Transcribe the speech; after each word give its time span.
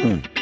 Welcome, 0.00 0.32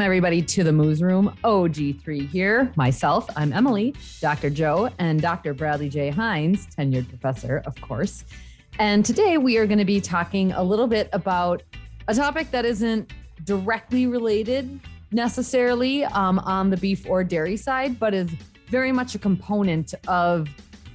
everybody, 0.00 0.40
to 0.40 0.64
the 0.64 0.72
Moos 0.72 1.02
Room. 1.02 1.36
OG3 1.44 2.26
here. 2.26 2.72
Myself, 2.76 3.28
I'm 3.36 3.52
Emily, 3.52 3.94
Dr. 4.22 4.48
Joe, 4.48 4.88
and 4.98 5.20
Dr. 5.20 5.52
Bradley 5.52 5.90
J. 5.90 6.10
Heins, 6.10 6.74
tenured 6.74 7.06
professor, 7.10 7.62
of 7.66 7.78
course. 7.82 8.24
And 8.78 9.04
today 9.04 9.36
we 9.36 9.58
are 9.58 9.66
going 9.66 9.78
to 9.78 9.84
be 9.84 10.00
talking 10.00 10.52
a 10.52 10.62
little 10.62 10.86
bit 10.86 11.10
about 11.12 11.62
a 12.08 12.14
topic 12.14 12.50
that 12.52 12.64
isn't 12.64 13.12
directly 13.44 14.06
related 14.06 14.80
necessarily 15.10 16.04
um, 16.06 16.38
on 16.38 16.70
the 16.70 16.78
beef 16.78 17.06
or 17.06 17.22
dairy 17.22 17.58
side, 17.58 17.98
but 17.98 18.14
is 18.14 18.30
very 18.72 18.90
much 18.90 19.14
a 19.14 19.18
component 19.18 19.92
of 20.08 20.48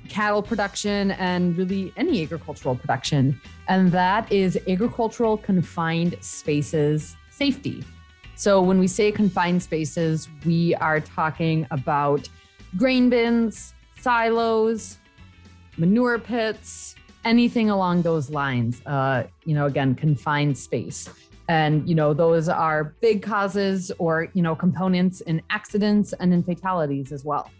cattle 0.09 0.41
production 0.41 1.11
and 1.11 1.55
really 1.55 1.93
any 1.95 2.23
agricultural 2.23 2.75
production. 2.75 3.39
And 3.67 3.91
that 3.91 4.29
is 4.31 4.59
agricultural 4.67 5.37
confined 5.37 6.17
spaces 6.19 7.15
safety. 7.29 7.83
So 8.35 8.61
when 8.63 8.79
we 8.79 8.87
say 8.87 9.11
confined 9.11 9.61
spaces, 9.61 10.27
we 10.43 10.73
are 10.75 10.99
talking 10.99 11.67
about 11.69 12.27
grain 12.77 13.11
bins, 13.11 13.75
silos, 13.99 14.97
manure 15.77 16.17
pits, 16.17 16.95
anything 17.25 17.69
along 17.69 18.01
those 18.01 18.31
lines. 18.31 18.81
Uh, 18.87 19.25
you 19.45 19.53
know, 19.53 19.67
again, 19.67 19.93
confined 19.93 20.57
space. 20.57 21.07
And, 21.47 21.87
you 21.87 21.93
know, 21.93 22.13
those 22.13 22.49
are 22.49 22.95
big 23.01 23.21
causes 23.21 23.91
or, 23.99 24.29
you 24.33 24.41
know, 24.41 24.55
components 24.55 25.21
in 25.21 25.43
accidents 25.51 26.13
and 26.19 26.33
in 26.33 26.41
fatalities 26.41 27.11
as 27.11 27.23
well. 27.23 27.51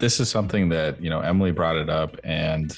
This 0.00 0.18
is 0.18 0.28
something 0.30 0.70
that, 0.70 1.00
you 1.02 1.10
know, 1.10 1.20
Emily 1.20 1.52
brought 1.52 1.76
it 1.76 1.88
up 1.88 2.16
and 2.24 2.72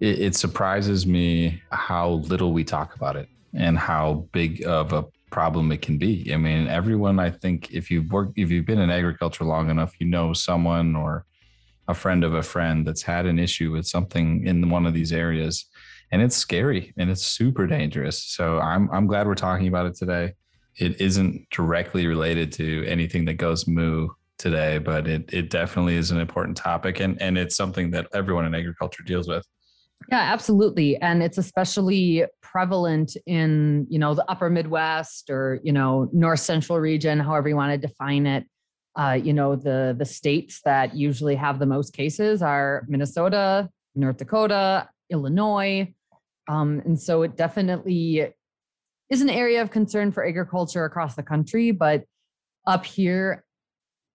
it, 0.00 0.20
it 0.20 0.36
surprises 0.36 1.06
me 1.06 1.62
how 1.70 2.24
little 2.30 2.52
we 2.52 2.64
talk 2.64 2.96
about 2.96 3.16
it 3.16 3.28
and 3.54 3.78
how 3.78 4.26
big 4.32 4.64
of 4.66 4.92
a 4.92 5.04
problem 5.30 5.70
it 5.72 5.82
can 5.82 5.98
be. 5.98 6.32
I 6.32 6.36
mean, 6.36 6.66
everyone, 6.66 7.20
I 7.20 7.30
think, 7.30 7.70
if 7.70 7.90
you've 7.90 8.10
worked, 8.10 8.38
if 8.38 8.50
you've 8.50 8.66
been 8.66 8.80
in 8.80 8.90
agriculture 8.90 9.44
long 9.44 9.70
enough, 9.70 9.92
you 10.00 10.06
know 10.06 10.32
someone 10.32 10.96
or 10.96 11.26
a 11.86 11.94
friend 11.94 12.24
of 12.24 12.34
a 12.34 12.42
friend 12.42 12.86
that's 12.86 13.02
had 13.02 13.26
an 13.26 13.38
issue 13.38 13.70
with 13.70 13.86
something 13.86 14.46
in 14.46 14.70
one 14.70 14.86
of 14.86 14.94
these 14.94 15.12
areas 15.12 15.66
and 16.10 16.22
it's 16.22 16.36
scary 16.36 16.94
and 16.96 17.10
it's 17.10 17.26
super 17.26 17.66
dangerous. 17.66 18.22
So 18.22 18.58
I'm 18.58 18.88
I'm 18.90 19.06
glad 19.06 19.26
we're 19.26 19.34
talking 19.34 19.68
about 19.68 19.86
it 19.86 19.96
today. 19.96 20.34
It 20.76 21.00
isn't 21.00 21.50
directly 21.50 22.06
related 22.06 22.52
to 22.52 22.84
anything 22.86 23.24
that 23.26 23.34
goes 23.34 23.66
moo 23.66 24.08
today, 24.44 24.76
but 24.76 25.08
it 25.08 25.32
it 25.32 25.48
definitely 25.48 25.96
is 25.96 26.10
an 26.10 26.20
important 26.20 26.54
topic 26.54 27.00
and 27.00 27.20
and 27.20 27.38
it's 27.38 27.56
something 27.56 27.90
that 27.92 28.06
everyone 28.12 28.44
in 28.44 28.54
agriculture 28.54 29.02
deals 29.02 29.26
with. 29.26 29.44
Yeah, 30.10 30.20
absolutely. 30.20 30.98
And 30.98 31.22
it's 31.22 31.38
especially 31.38 32.26
prevalent 32.42 33.16
in, 33.26 33.86
you 33.88 33.98
know, 33.98 34.12
the 34.12 34.30
upper 34.30 34.50
Midwest 34.50 35.30
or, 35.30 35.60
you 35.64 35.72
know, 35.72 36.10
North 36.12 36.40
Central 36.40 36.78
region, 36.78 37.18
however 37.20 37.48
you 37.48 37.56
want 37.56 37.72
to 37.72 37.88
define 37.88 38.26
it. 38.26 38.44
Uh, 38.96 39.18
you 39.20 39.32
know, 39.32 39.56
the 39.56 39.96
the 39.98 40.04
states 40.04 40.60
that 40.66 40.94
usually 40.94 41.36
have 41.36 41.58
the 41.58 41.66
most 41.66 41.94
cases 41.94 42.42
are 42.42 42.84
Minnesota, 42.86 43.70
North 43.94 44.18
Dakota, 44.18 44.90
Illinois. 45.10 45.92
Um, 46.48 46.82
and 46.84 47.00
so 47.00 47.22
it 47.22 47.34
definitely 47.34 48.28
is 49.08 49.22
an 49.22 49.30
area 49.30 49.62
of 49.62 49.70
concern 49.70 50.12
for 50.12 50.26
agriculture 50.26 50.84
across 50.84 51.14
the 51.14 51.22
country, 51.22 51.70
but 51.70 52.04
up 52.66 52.84
here, 52.84 53.43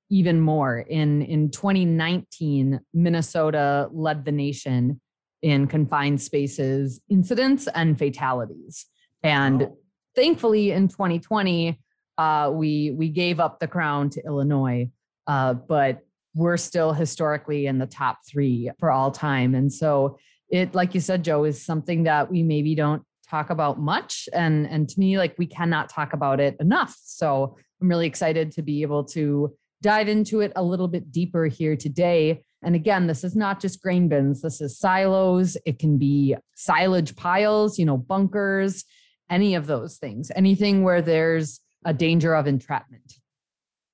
even 0.10 0.42
more. 0.42 0.80
In, 0.80 1.22
in 1.22 1.52
2019, 1.52 2.80
Minnesota 2.94 3.90
led 3.92 4.26
the 4.26 4.32
nation 4.32 5.00
in 5.42 5.68
confined 5.68 6.22
spaces 6.22 7.00
incidents 7.10 7.68
and 7.74 7.98
fatalities. 7.98 8.86
And 9.24 9.64
oh. 9.64 9.78
thankfully, 10.16 10.72
in 10.72 10.88
2020, 10.88 11.80
uh, 12.18 12.52
we 12.54 12.92
we 12.92 13.08
gave 13.08 13.40
up 13.40 13.60
the 13.60 13.68
crown 13.68 14.10
to 14.10 14.22
Illinois, 14.26 14.90
uh, 15.28 15.54
but 15.54 16.02
we're 16.36 16.58
still 16.58 16.92
historically 16.92 17.66
in 17.66 17.78
the 17.78 17.86
top 17.86 18.20
three 18.30 18.70
for 18.80 18.92
all 18.92 19.12
time. 19.12 19.56
And 19.56 19.72
so 19.72 20.18
it 20.50 20.74
like 20.76 20.94
you 20.94 21.00
said 21.00 21.24
joe 21.24 21.44
is 21.44 21.64
something 21.64 22.04
that 22.04 22.30
we 22.30 22.44
maybe 22.44 22.76
don't 22.76 23.04
talk 23.28 23.50
about 23.50 23.80
much 23.80 24.28
and 24.34 24.68
and 24.68 24.90
to 24.90 25.00
me 25.00 25.18
like 25.18 25.36
we 25.38 25.46
cannot 25.46 25.90
talk 25.90 26.14
about 26.14 26.40
it 26.40 26.56
enough 26.60 26.98
so 27.04 27.56
i'm 27.82 27.88
really 27.88 28.08
excited 28.08 28.52
to 28.52 28.62
be 28.62 28.82
able 28.82 29.04
to 29.04 29.56
dive 29.82 30.08
into 30.08 30.42
it 30.42 30.52
a 30.56 30.64
little 30.64 30.88
bit 30.88 31.12
deeper 31.12 31.46
here 31.46 31.76
today. 31.76 32.44
And 32.62 32.76
again 32.76 33.08
this 33.08 33.24
is 33.24 33.36
not 33.36 33.60
just 33.60 33.82
grain 33.82 34.08
bins. 34.08 34.42
This 34.42 34.62
is 34.62 34.78
silos. 34.78 35.58
It 35.66 35.80
can 35.80 35.98
be 35.98 36.36
silage 36.56 37.16
piles 37.16 37.80
you 37.80 37.86
know 37.86 37.98
bunkers 37.98 38.86
any 39.30 39.56
of 39.56 39.68
those 39.68 39.98
things. 39.98 40.32
Anything 40.36 40.84
where 40.84 41.02
there's 41.02 41.60
a 41.86 41.94
danger 41.94 42.34
of 42.36 42.48
entrapment. 42.48 43.14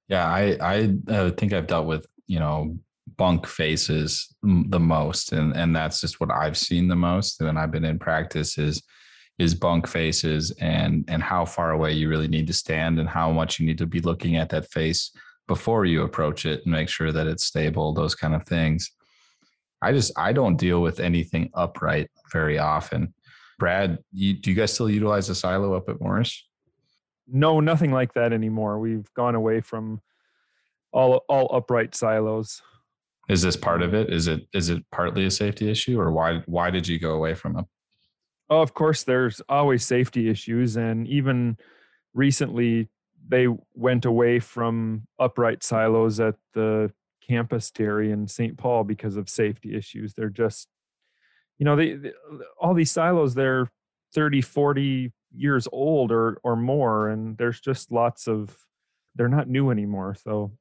Yeah 0.08 0.28
i 0.28 0.58
i 1.10 1.30
think 1.32 1.52
i've 1.52 1.68
dealt 1.68 1.88
with 1.88 2.06
you 2.28 2.40
know 2.40 2.78
bunk 3.18 3.48
faces 3.48 4.34
the 4.44 4.80
most. 4.80 5.32
And 5.32 5.56
and 5.56 5.76
that's 5.76 6.02
just 6.02 6.20
what 6.20 6.32
I've 6.32 6.58
seen 6.58 6.88
the 6.88 6.96
most 6.96 7.42
when 7.42 7.58
I've 7.58 7.72
been 7.72 7.86
in 7.86 8.00
practice 8.00 8.58
is 8.58 8.82
is 9.38 9.54
bunk 9.54 9.88
faces 9.88 10.52
and 10.60 11.06
and 11.08 11.22
how 11.22 11.46
far 11.46 11.72
away 11.72 11.92
you 11.92 12.10
really 12.10 12.28
need 12.28 12.48
to 12.48 12.54
stand 12.54 13.00
and 13.00 13.10
how 13.10 13.32
much 13.32 13.60
you 13.60 13.66
need 13.66 13.78
to 13.78 13.86
be 13.86 14.00
looking 14.00 14.38
at 14.38 14.50
that 14.50 14.70
face 14.72 15.12
before 15.48 15.86
you 15.86 16.04
approach 16.04 16.46
it 16.46 16.62
and 16.64 16.72
make 16.72 16.90
sure 16.90 17.12
that 17.12 17.28
it's 17.28 17.46
stable 17.46 17.94
those 17.94 18.16
kind 18.16 18.34
of 18.34 18.46
things. 18.46 18.92
I 19.82 19.92
just 19.92 20.12
I 20.18 20.34
don't 20.34 20.58
deal 20.58 20.82
with 20.82 21.00
anything 21.00 21.50
upright 21.54 22.10
very 22.32 22.58
often. 22.58 23.14
Brad 23.60 24.00
you, 24.12 24.34
do 24.34 24.50
you 24.50 24.56
guys 24.56 24.74
still 24.74 24.90
utilize 24.90 25.30
a 25.30 25.36
silo 25.36 25.74
up 25.74 25.90
at 25.90 26.02
Morris? 26.02 26.46
No 27.28 27.60
nothing 27.60 27.92
like 27.92 28.14
that 28.14 28.34
anymore. 28.34 28.80
We've 28.80 29.12
gone 29.14 29.36
away 29.36 29.62
from 29.62 30.02
all 30.92 31.24
all 31.30 31.54
upright 31.54 31.96
silos. 31.96 32.62
Is 33.30 33.42
this 33.42 33.56
part 33.56 33.82
of 33.82 33.94
it? 33.94 34.12
Is 34.12 34.28
it 34.28 34.48
is 34.54 34.70
it 34.70 34.84
partly 34.92 35.26
a 35.26 35.32
safety 35.32 35.70
issue, 35.70 36.00
or 36.00 36.12
why 36.12 36.42
why 36.46 36.70
did 36.70 36.88
you 36.88 37.00
go 37.00 37.12
away 37.12 37.34
from 37.34 37.54
them? 37.54 37.66
Oh, 38.50 38.62
of 38.62 38.74
course, 38.74 39.04
there's 39.04 39.42
always 39.50 39.84
safety 39.84 40.30
issues, 40.30 40.78
and 40.78 41.08
even 41.08 41.58
recently 42.14 42.90
they 43.28 43.48
went 43.74 44.06
away 44.06 44.40
from 44.40 45.08
upright 45.20 45.64
silos 45.64 46.20
at 46.20 46.36
the 46.54 46.92
campus 47.28 47.72
dairy 47.72 48.12
in 48.12 48.28
St. 48.28 48.58
Paul 48.58 48.84
because 48.84 49.18
of 49.18 49.30
safety 49.30 49.76
issues. 49.76 50.14
They're 50.14 50.30
just, 50.30 50.68
you 51.58 51.66
know, 51.66 51.76
they, 51.76 51.94
they 51.94 52.12
all 52.60 52.74
these 52.74 52.92
silos 52.92 53.34
they're 53.34 53.72
30, 54.14 54.42
40 54.42 55.12
years 55.36 55.68
old 55.72 56.12
or 56.12 56.40
or 56.44 56.56
more, 56.56 57.10
and 57.10 57.38
there's 57.38 57.60
just 57.60 57.92
lots 57.92 58.28
of 58.28 58.56
they're 59.16 59.28
not 59.28 59.50
new 59.50 59.72
anymore. 59.72 60.16
So 60.16 60.52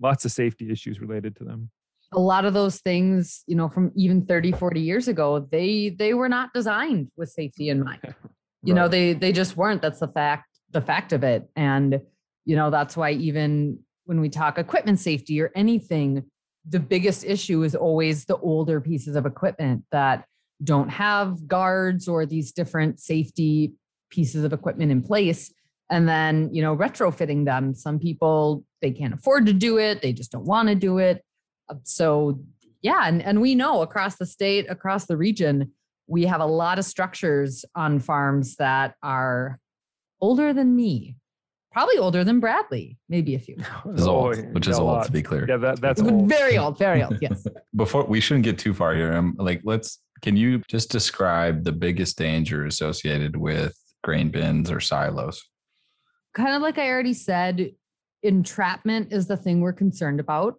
lots 0.00 0.24
of 0.24 0.32
safety 0.32 0.70
issues 0.70 1.00
related 1.00 1.36
to 1.36 1.44
them 1.44 1.70
a 2.12 2.20
lot 2.20 2.44
of 2.44 2.54
those 2.54 2.80
things 2.80 3.42
you 3.46 3.56
know 3.56 3.68
from 3.68 3.90
even 3.96 4.24
30 4.24 4.52
40 4.52 4.80
years 4.80 5.08
ago 5.08 5.46
they 5.50 5.90
they 5.90 6.14
were 6.14 6.28
not 6.28 6.52
designed 6.52 7.10
with 7.16 7.28
safety 7.28 7.68
in 7.68 7.82
mind 7.84 8.00
you 8.62 8.74
right. 8.74 8.82
know 8.82 8.88
they 8.88 9.12
they 9.12 9.32
just 9.32 9.56
weren't 9.56 9.82
that's 9.82 10.00
the 10.00 10.08
fact 10.08 10.46
the 10.70 10.80
fact 10.80 11.12
of 11.12 11.24
it 11.24 11.48
and 11.56 12.00
you 12.44 12.56
know 12.56 12.70
that's 12.70 12.96
why 12.96 13.12
even 13.12 13.78
when 14.04 14.20
we 14.20 14.28
talk 14.28 14.58
equipment 14.58 14.98
safety 14.98 15.40
or 15.40 15.50
anything 15.54 16.24
the 16.68 16.80
biggest 16.80 17.24
issue 17.24 17.62
is 17.62 17.74
always 17.74 18.24
the 18.24 18.38
older 18.38 18.80
pieces 18.80 19.16
of 19.16 19.26
equipment 19.26 19.84
that 19.92 20.24
don't 20.62 20.88
have 20.88 21.46
guards 21.46 22.08
or 22.08 22.24
these 22.24 22.52
different 22.52 23.00
safety 23.00 23.74
pieces 24.10 24.44
of 24.44 24.52
equipment 24.52 24.90
in 24.90 25.02
place. 25.02 25.52
And 25.90 26.08
then 26.08 26.48
you 26.52 26.62
know 26.62 26.74
retrofitting 26.74 27.44
them. 27.44 27.74
Some 27.74 27.98
people 27.98 28.64
they 28.80 28.90
can't 28.90 29.12
afford 29.12 29.46
to 29.46 29.52
do 29.52 29.78
it. 29.78 30.00
They 30.00 30.12
just 30.12 30.32
don't 30.32 30.46
want 30.46 30.68
to 30.68 30.74
do 30.74 30.98
it. 30.98 31.22
Uh, 31.68 31.74
so 31.82 32.40
yeah, 32.80 33.02
and, 33.04 33.22
and 33.22 33.40
we 33.40 33.54
know 33.54 33.82
across 33.82 34.16
the 34.16 34.26
state, 34.26 34.70
across 34.70 35.06
the 35.06 35.16
region, 35.16 35.72
we 36.06 36.24
have 36.24 36.40
a 36.40 36.46
lot 36.46 36.78
of 36.78 36.84
structures 36.84 37.64
on 37.74 37.98
farms 37.98 38.56
that 38.56 38.94
are 39.02 39.58
older 40.20 40.52
than 40.52 40.74
me, 40.74 41.16
probably 41.74 41.98
older 41.98 42.22
than 42.22 42.38
Bradley, 42.38 42.96
maybe 43.08 43.34
a 43.34 43.38
few. 43.38 43.56
Which 43.84 43.98
is 43.98 44.06
old, 44.06 44.54
which 44.54 44.68
is 44.68 44.78
old 44.78 45.04
to 45.04 45.12
be 45.12 45.22
clear. 45.22 45.44
Yeah, 45.46 45.56
that, 45.58 45.80
that's 45.80 46.00
old. 46.02 46.28
very 46.28 46.56
old, 46.56 46.78
very 46.78 47.02
old. 47.02 47.18
Yes. 47.20 47.46
Before 47.74 48.04
we 48.04 48.20
shouldn't 48.20 48.44
get 48.44 48.58
too 48.58 48.72
far 48.72 48.94
here. 48.94 49.12
I'm 49.12 49.34
like, 49.36 49.60
let's. 49.64 49.98
Can 50.22 50.36
you 50.36 50.62
just 50.68 50.90
describe 50.90 51.64
the 51.64 51.72
biggest 51.72 52.16
danger 52.16 52.64
associated 52.64 53.36
with 53.36 53.76
grain 54.02 54.30
bins 54.30 54.70
or 54.70 54.80
silos? 54.80 55.42
Kind 56.32 56.54
of 56.54 56.62
like 56.62 56.78
I 56.78 56.88
already 56.88 57.12
said, 57.12 57.72
entrapment 58.22 59.12
is 59.12 59.26
the 59.26 59.36
thing 59.36 59.60
we're 59.60 59.74
concerned 59.74 60.20
about 60.20 60.54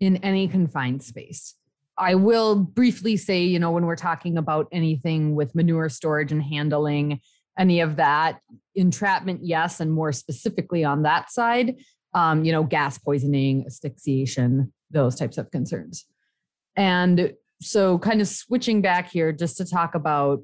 in 0.00 0.16
any 0.18 0.48
confined 0.48 1.02
space. 1.02 1.54
I 1.96 2.14
will 2.14 2.56
briefly 2.56 3.16
say, 3.16 3.42
you 3.44 3.58
know, 3.58 3.70
when 3.70 3.86
we're 3.86 3.96
talking 3.96 4.36
about 4.36 4.66
anything 4.70 5.34
with 5.34 5.54
manure 5.54 5.88
storage 5.88 6.30
and 6.30 6.42
handling, 6.42 7.20
any 7.58 7.80
of 7.80 7.96
that, 7.96 8.40
entrapment, 8.74 9.40
yes, 9.42 9.80
and 9.80 9.92
more 9.92 10.12
specifically 10.12 10.84
on 10.84 11.02
that 11.02 11.30
side, 11.30 11.76
um, 12.14 12.44
you 12.44 12.52
know, 12.52 12.62
gas 12.62 12.98
poisoning, 12.98 13.64
asphyxiation, 13.66 14.72
those 14.90 15.16
types 15.16 15.38
of 15.38 15.50
concerns. 15.50 16.04
And 16.76 17.32
so, 17.60 17.98
kind 17.98 18.20
of 18.20 18.28
switching 18.28 18.82
back 18.82 19.10
here 19.10 19.32
just 19.32 19.56
to 19.58 19.64
talk 19.64 19.94
about 19.94 20.42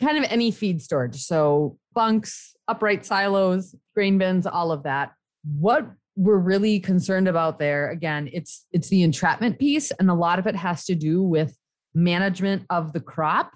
kind 0.00 0.18
of 0.18 0.24
any 0.30 0.50
feed 0.50 0.82
storage. 0.82 1.22
So, 1.22 1.78
bunks, 1.94 2.56
upright 2.66 3.06
silos, 3.06 3.74
grain 3.94 4.18
bins, 4.18 4.46
all 4.46 4.72
of 4.72 4.82
that. 4.82 5.12
What 5.44 5.86
we're 6.16 6.38
really 6.38 6.78
concerned 6.78 7.26
about 7.26 7.58
there 7.58 7.90
again 7.90 8.28
it's 8.32 8.66
it's 8.72 8.88
the 8.88 9.02
entrapment 9.02 9.58
piece 9.58 9.90
and 9.92 10.08
a 10.08 10.14
lot 10.14 10.38
of 10.38 10.46
it 10.46 10.54
has 10.54 10.84
to 10.84 10.94
do 10.94 11.20
with 11.22 11.56
management 11.92 12.64
of 12.70 12.92
the 12.92 13.00
crop 13.00 13.52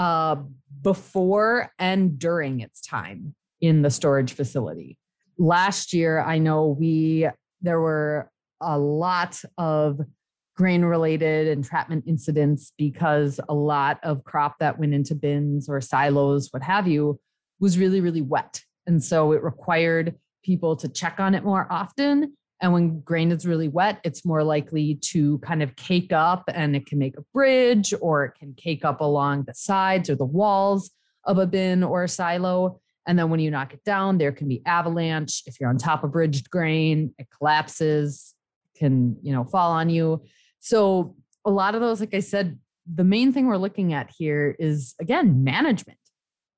uh, 0.00 0.36
before 0.82 1.70
and 1.78 2.18
during 2.18 2.60
its 2.60 2.80
time 2.80 3.34
in 3.60 3.82
the 3.82 3.90
storage 3.90 4.32
facility 4.32 4.98
last 5.38 5.92
year 5.92 6.20
i 6.20 6.38
know 6.38 6.68
we 6.78 7.28
there 7.60 7.80
were 7.80 8.30
a 8.62 8.78
lot 8.78 9.38
of 9.58 10.00
grain 10.56 10.82
related 10.82 11.48
entrapment 11.48 12.04
incidents 12.06 12.72
because 12.78 13.40
a 13.48 13.54
lot 13.54 13.98
of 14.02 14.24
crop 14.24 14.56
that 14.58 14.78
went 14.78 14.94
into 14.94 15.14
bins 15.14 15.68
or 15.68 15.80
silos 15.80 16.48
what 16.50 16.62
have 16.62 16.88
you 16.88 17.18
was 17.58 17.78
really 17.78 18.00
really 18.00 18.22
wet 18.22 18.62
and 18.86 19.04
so 19.04 19.32
it 19.32 19.42
required 19.42 20.14
people 20.42 20.76
to 20.76 20.88
check 20.88 21.16
on 21.18 21.34
it 21.34 21.44
more 21.44 21.66
often. 21.70 22.36
And 22.60 22.72
when 22.72 23.00
grain 23.00 23.32
is 23.32 23.46
really 23.46 23.68
wet, 23.68 24.00
it's 24.04 24.24
more 24.24 24.44
likely 24.44 24.96
to 25.02 25.38
kind 25.38 25.62
of 25.62 25.74
cake 25.76 26.12
up 26.12 26.44
and 26.52 26.76
it 26.76 26.86
can 26.86 26.98
make 26.98 27.16
a 27.16 27.22
bridge 27.32 27.94
or 28.00 28.24
it 28.24 28.32
can 28.38 28.52
cake 28.54 28.84
up 28.84 29.00
along 29.00 29.44
the 29.44 29.54
sides 29.54 30.10
or 30.10 30.14
the 30.14 30.26
walls 30.26 30.90
of 31.24 31.38
a 31.38 31.46
bin 31.46 31.82
or 31.82 32.04
a 32.04 32.08
silo. 32.08 32.80
And 33.06 33.18
then 33.18 33.30
when 33.30 33.40
you 33.40 33.50
knock 33.50 33.72
it 33.72 33.82
down, 33.84 34.18
there 34.18 34.32
can 34.32 34.46
be 34.46 34.62
avalanche. 34.66 35.42
If 35.46 35.58
you're 35.58 35.70
on 35.70 35.78
top 35.78 36.04
of 36.04 36.12
bridged 36.12 36.50
grain, 36.50 37.14
it 37.18 37.28
collapses, 37.36 38.34
can, 38.76 39.16
you 39.22 39.32
know, 39.32 39.44
fall 39.44 39.72
on 39.72 39.88
you. 39.88 40.22
So 40.60 41.16
a 41.44 41.50
lot 41.50 41.74
of 41.74 41.80
those, 41.80 42.00
like 42.00 42.14
I 42.14 42.20
said, 42.20 42.58
the 42.92 43.04
main 43.04 43.32
thing 43.32 43.46
we're 43.46 43.56
looking 43.56 43.92
at 43.94 44.10
here 44.16 44.54
is 44.58 44.94
again 45.00 45.44
management. 45.44 45.98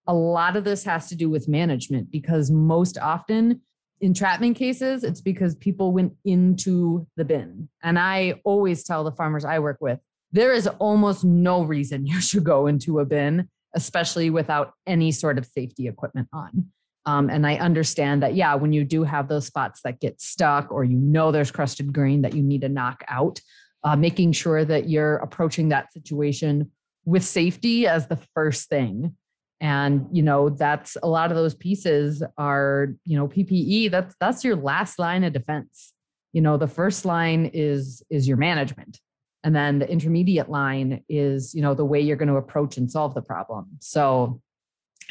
A 0.07 0.15
lot 0.15 0.57
of 0.57 0.65
this 0.65 0.83
has 0.85 1.09
to 1.09 1.17
do 1.17 1.31
with 1.31 1.47
management 1.47 2.11
because 2.11 2.51
most 2.51 2.99
often 2.99 3.61
entrapment 4.03 4.57
cases, 4.57 5.05
it's 5.05 5.21
because 5.21 5.55
people 5.55 5.93
went 5.93 6.13
into 6.25 7.07
the 7.17 7.25
bin. 7.25 7.69
And 7.83 7.99
I 7.99 8.41
always 8.45 8.85
tell 8.85 9.05
the 9.05 9.13
farmers 9.13 9.45
I 9.45 9.61
work 9.61 9.79
with, 9.81 10.01
there 10.33 10.53
is 10.53 10.67
almost 10.67 11.25
no 11.25 11.63
reason 11.63 12.07
you 12.07 12.21
should 12.21 12.45
go 12.45 12.67
into 12.67 12.99
a 12.99 13.07
bin, 13.07 13.49
especially 13.75 14.29
without 14.29 14.73
any 14.87 15.13
sort 15.13 15.39
of 15.39 15.47
safety 15.47 15.89
equipment 15.89 16.29
on. 16.33 16.67
Um, 17.05 17.31
and 17.31 17.47
I 17.47 17.57
understand 17.57 18.23
that, 18.23 18.35
yeah, 18.35 18.55
when 18.55 18.73
you 18.73 18.85
do 18.85 19.03
have 19.03 19.29
those 19.29 19.47
spots 19.47 19.81
that 19.83 20.01
get 20.01 20.21
stuck 20.21 20.71
or 20.71 20.85
you 20.85 20.97
know 20.97 21.33
there's 21.33 21.51
crusted 21.51 21.93
grain 21.93 22.23
that 22.23 22.35
you 22.35 22.43
need 22.43 22.61
to 22.61 22.69
knock 22.69 23.03
out, 23.09 23.41
uh, 23.83 23.97
making 23.97 24.33
sure 24.33 24.65
that 24.65 24.89
you're 24.89 25.17
approaching 25.17 25.71
that 25.71 25.93
situation 25.93 26.71
with 27.05 27.25
safety 27.25 27.89
as 27.89 28.07
the 28.07 28.19
first 28.35 28.69
thing 28.69 29.17
and 29.63 30.09
you 30.11 30.25
know 30.25 30.51
that's 30.51 30.97
a 31.05 31.09
lot 31.09 31.31
of 31.31 31.37
those 31.37 31.55
pieces 31.55 32.23
are 32.37 32.89
you 33.05 33.17
know 33.17 33.29
ppe 33.29 33.89
that's 33.91 34.15
that's 34.19 34.45
your 34.45 34.57
last 34.57 34.99
line 34.99 35.25
of 35.25 35.33
defense. 35.33 35.95
You 36.33 36.43
know 36.43 36.57
the 36.59 36.67
first 36.67 37.05
line 37.07 37.51
is 37.55 38.03
is 38.11 38.29
your 38.29 38.37
management. 38.37 38.99
And 39.45 39.57
then 39.57 39.81
the 39.81 39.91
intermediate 39.91 40.49
line 40.49 41.03
is 41.09 41.55
you 41.55 41.63
know 41.63 41.75
the 41.75 41.85
way 41.85 42.01
you're 42.01 42.17
going 42.17 42.29
to 42.29 42.37
approach 42.37 42.77
and 42.77 42.91
solve 42.91 43.15
the 43.15 43.23
problem. 43.23 43.69
So 43.81 44.43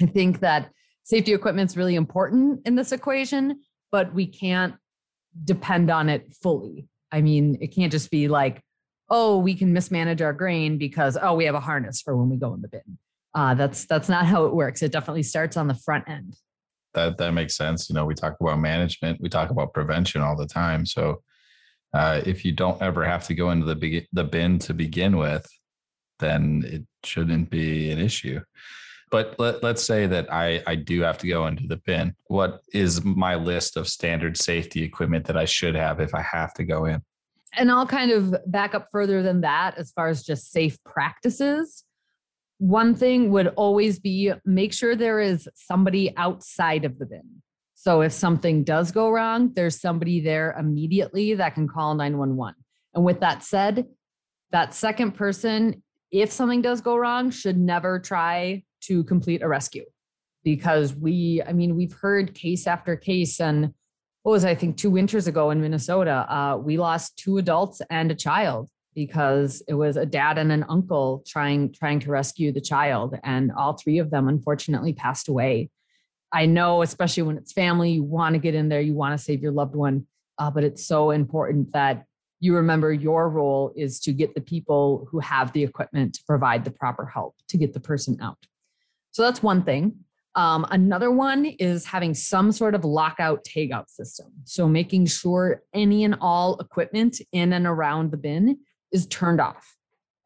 i 0.02 0.06
think 0.06 0.40
that 0.42 0.70
safety 1.04 1.34
equipment 1.34 1.70
is 1.70 1.78
really 1.78 1.96
important 1.96 2.62
in 2.66 2.76
this 2.76 2.92
equation 2.92 3.60
but 3.92 4.14
we 4.14 4.26
can't 4.26 4.76
depend 5.44 5.90
on 5.90 6.10
it 6.10 6.34
fully. 6.42 6.88
I 7.12 7.22
mean 7.22 7.58
it 7.62 7.74
can't 7.74 7.92
just 7.92 8.12
be 8.12 8.28
like 8.28 8.62
oh 9.10 9.38
we 9.38 9.54
can 9.56 9.72
mismanage 9.72 10.22
our 10.22 10.34
grain 10.34 10.78
because 10.78 11.18
oh 11.22 11.36
we 11.36 11.46
have 11.46 11.56
a 11.56 11.62
harness 11.62 12.02
for 12.02 12.18
when 12.18 12.30
we 12.30 12.36
go 12.36 12.54
in 12.54 12.62
the 12.62 12.68
bin 12.68 12.98
uh, 13.34 13.54
that's 13.54 13.86
that's 13.86 14.10
not 14.10 14.26
how 14.26 14.46
it 14.46 14.54
works. 14.54 14.82
It 14.82 14.92
definitely 14.92 15.24
starts 15.24 15.58
on 15.58 15.68
the 15.68 15.76
front 15.76 16.10
end. 16.10 16.36
That 16.94 17.18
that 17.18 17.32
makes 17.32 17.56
sense. 17.56 17.90
You 17.90 17.96
know, 17.96 18.06
we 18.06 18.16
talk 18.16 18.36
about 18.40 18.60
management, 18.60 19.22
we 19.22 19.30
talk 19.30 19.50
about 19.50 19.74
prevention 19.74 20.22
all 20.22 20.36
the 20.36 20.48
time. 20.48 20.86
So 20.86 21.22
uh, 21.94 22.22
if 22.26 22.44
you 22.46 22.52
don't 22.52 22.82
ever 22.82 23.06
have 23.06 23.26
to 23.28 23.36
go 23.36 23.52
into 23.52 23.66
the 23.66 23.76
big, 23.76 24.08
the 24.14 24.24
bin 24.24 24.60
to 24.60 24.74
begin 24.74 25.18
with, 25.18 25.48
then 26.20 26.64
it 26.66 26.84
shouldn't 27.06 27.50
be 27.50 27.92
an 27.92 28.00
issue. 28.00 28.40
But 29.10 29.36
let, 29.40 29.62
let's 29.62 29.84
say 29.84 30.08
that 30.08 30.32
I, 30.32 30.64
I 30.66 30.76
do 30.76 31.02
have 31.02 31.18
to 31.18 31.28
go 31.28 31.48
into 31.48 31.68
the 31.68 31.76
bin. 31.76 32.16
What 32.28 32.62
is 32.74 33.04
my 33.04 33.36
list 33.36 33.76
of 33.76 33.90
standard 33.90 34.38
safety 34.38 34.84
equipment 34.84 35.26
that 35.26 35.36
I 35.36 35.44
should 35.44 35.76
have 35.76 36.00
if 36.00 36.16
I 36.16 36.22
have 36.22 36.54
to 36.56 36.64
go 36.64 36.86
in? 36.86 37.02
And 37.58 37.70
I'll 37.70 37.86
kind 37.86 38.12
of 38.12 38.34
back 38.48 38.74
up 38.74 38.88
further 38.90 39.22
than 39.22 39.42
that 39.42 39.78
as 39.78 39.92
far 39.92 40.08
as 40.08 40.24
just 40.24 40.52
safe 40.52 40.82
practices 40.86 41.84
one 42.62 42.94
thing 42.94 43.32
would 43.32 43.48
always 43.56 43.98
be 43.98 44.32
make 44.46 44.72
sure 44.72 44.96
there 44.96 45.20
is 45.20 45.50
somebody 45.56 46.16
outside 46.16 46.86
of 46.86 47.00
the 47.00 47.08
bin. 47.08 47.42
So 47.74 48.02
if 48.02 48.12
something 48.12 48.64
does 48.64 48.92
go 48.92 49.10
wrong, 49.10 49.52
there's 49.56 49.82
somebody 49.82 50.22
there 50.22 50.56
immediately 50.60 51.34
that 51.34 51.56
can 51.56 51.68
call 51.68 51.96
911. 51.96 52.54
And 52.94 53.04
with 53.04 53.22
that 53.22 53.42
said, 53.42 53.88
that 54.52 54.76
second 54.76 55.14
person, 55.14 55.82
if 56.12 56.32
something 56.32 56.62
does 56.62 56.82
go 56.82 56.96
wrong, 56.96 57.32
should 57.32 57.58
never 57.58 57.98
try 57.98 58.62
to 58.82 59.04
complete 59.06 59.42
a 59.42 59.48
rescue 59.48 59.86
because 60.44 60.94
we, 60.94 61.42
I 61.44 61.54
mean, 61.54 61.76
we've 61.76 61.94
heard 61.94 62.36
case 62.36 62.68
after 62.68 62.96
case. 62.96 63.42
And 63.42 63.74
what 64.22 64.34
was, 64.34 64.46
I 64.46 64.54
think, 64.54 64.78
two 64.78 64.92
winters 64.92 65.26
ago 65.26 65.50
in 65.50 65.62
Minnesota, 65.62 66.32
uh, 66.32 66.58
we 66.58 66.78
lost 66.78 67.18
two 67.18 67.40
adults 67.40 67.82
and 67.90 68.12
a 68.12 68.16
child 68.16 68.70
because 68.94 69.64
it 69.68 69.74
was 69.74 69.98
a 69.98 70.06
dad 70.06 70.38
and 70.38 70.52
an 70.52 70.66
uncle 70.68 71.24
trying 71.28 71.74
trying 71.74 72.00
to 72.02 72.12
rescue 72.12 72.52
the 72.52 72.62
child 72.62 73.16
and 73.24 73.52
all 73.52 73.74
three 73.74 74.00
of 74.00 74.10
them 74.10 74.28
unfortunately 74.28 74.94
passed 74.94 75.28
away. 75.28 75.70
I 76.34 76.46
know 76.46 76.82
especially 76.82 77.24
when 77.24 77.38
it's 77.38 77.52
family 77.52 77.92
you 77.92 78.04
want 78.04 78.34
to 78.34 78.40
get 78.40 78.56
in 78.56 78.70
there 78.70 78.82
you 78.82 78.94
want 78.94 79.18
to 79.18 79.24
save 79.24 79.42
your 79.42 79.52
loved 79.52 79.76
one 79.76 80.08
uh, 80.38 80.50
but 80.50 80.64
it's 80.64 80.86
so 80.86 81.12
important 81.12 81.72
that 81.74 82.06
you 82.42 82.56
remember 82.56 82.92
your 82.92 83.30
role 83.30 83.72
is 83.76 84.00
to 84.02 84.12
get 84.12 84.34
the 84.34 84.42
people 84.42 85.08
who 85.10 85.20
have 85.20 85.54
the 85.54 85.64
equipment 85.64 86.16
to 86.16 86.24
provide 86.26 86.66
the 86.66 86.72
proper 86.72 87.06
help 87.06 87.36
to 87.48 87.58
get 87.58 87.74
the 87.74 87.80
person 87.80 88.18
out. 88.20 88.40
So 89.12 89.22
that's 89.22 89.44
one 89.44 89.64
thing. 89.64 90.00
Um, 90.34 90.66
another 90.72 91.12
one 91.12 91.46
is 91.46 91.86
having 91.86 92.14
some 92.16 92.52
sort 92.52 92.74
of 92.74 92.84
lockout 92.84 93.46
tagout 93.46 93.90
system. 93.90 94.32
So 94.46 94.68
making 94.68 95.06
sure 95.06 95.62
any 95.74 96.04
and 96.04 96.16
all 96.20 96.58
equipment 96.60 97.22
in 97.32 97.54
and 97.54 97.68
around 97.68 98.12
the 98.12 98.18
bin 98.18 98.58
is 98.92 99.08
turned 99.08 99.42
off. 99.42 99.76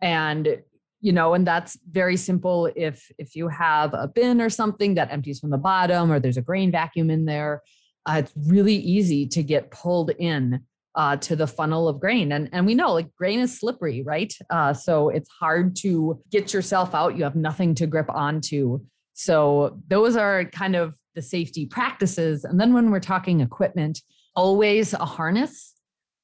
And 0.02 0.62
you 1.02 1.12
know 1.12 1.34
and 1.34 1.46
that's 1.46 1.78
very 1.92 2.18
simple 2.18 2.72
if 2.76 3.12
if 3.20 3.36
you 3.36 3.48
have 3.48 3.94
a 3.94 4.08
bin 4.08 4.42
or 4.42 4.50
something 4.50 4.96
that 4.96 5.12
empties 5.12 5.40
from 5.40 5.52
the 5.52 5.58
bottom 5.58 6.12
or 6.12 6.20
there's 6.20 6.38
a 6.38 6.42
grain 6.42 6.72
vacuum 6.72 7.12
in 7.12 7.26
there 7.26 7.62
uh, 8.08 8.22
it's 8.24 8.32
really 8.48 8.76
easy 8.76 9.28
to 9.28 9.44
get 9.44 9.72
pulled 9.72 10.12
in 10.12 10.62
uh, 10.96 11.18
to 11.18 11.36
the 11.36 11.48
funnel 11.48 11.88
of 11.88 12.00
grain. 12.00 12.32
And 12.32 12.50
and 12.52 12.66
we 12.66 12.76
know 12.76 12.94
like 12.94 13.14
grain 13.16 13.40
is 13.40 13.58
slippery 13.58 14.02
right? 14.02 14.34
Uh, 14.50 14.74
so 14.74 15.10
it's 15.10 15.30
hard 15.30 15.76
to 15.78 16.22
get 16.32 16.54
yourself 16.54 16.96
out. 16.96 17.18
You 17.18 17.24
have 17.24 17.36
nothing 17.36 17.76
to 17.76 17.88
grip 17.88 18.10
onto. 18.10 18.80
So 19.14 19.80
those 19.88 20.16
are 20.16 20.46
kind 20.46 20.76
of 20.76 20.96
the 21.14 21.22
safety 21.22 21.66
practices. 21.66 22.44
And 22.44 22.60
then 22.60 22.74
when 22.74 22.92
we're 22.92 23.00
talking 23.00 23.42
equipment 23.42 24.02
always 24.36 24.94
a 24.94 25.06
harness 25.06 25.75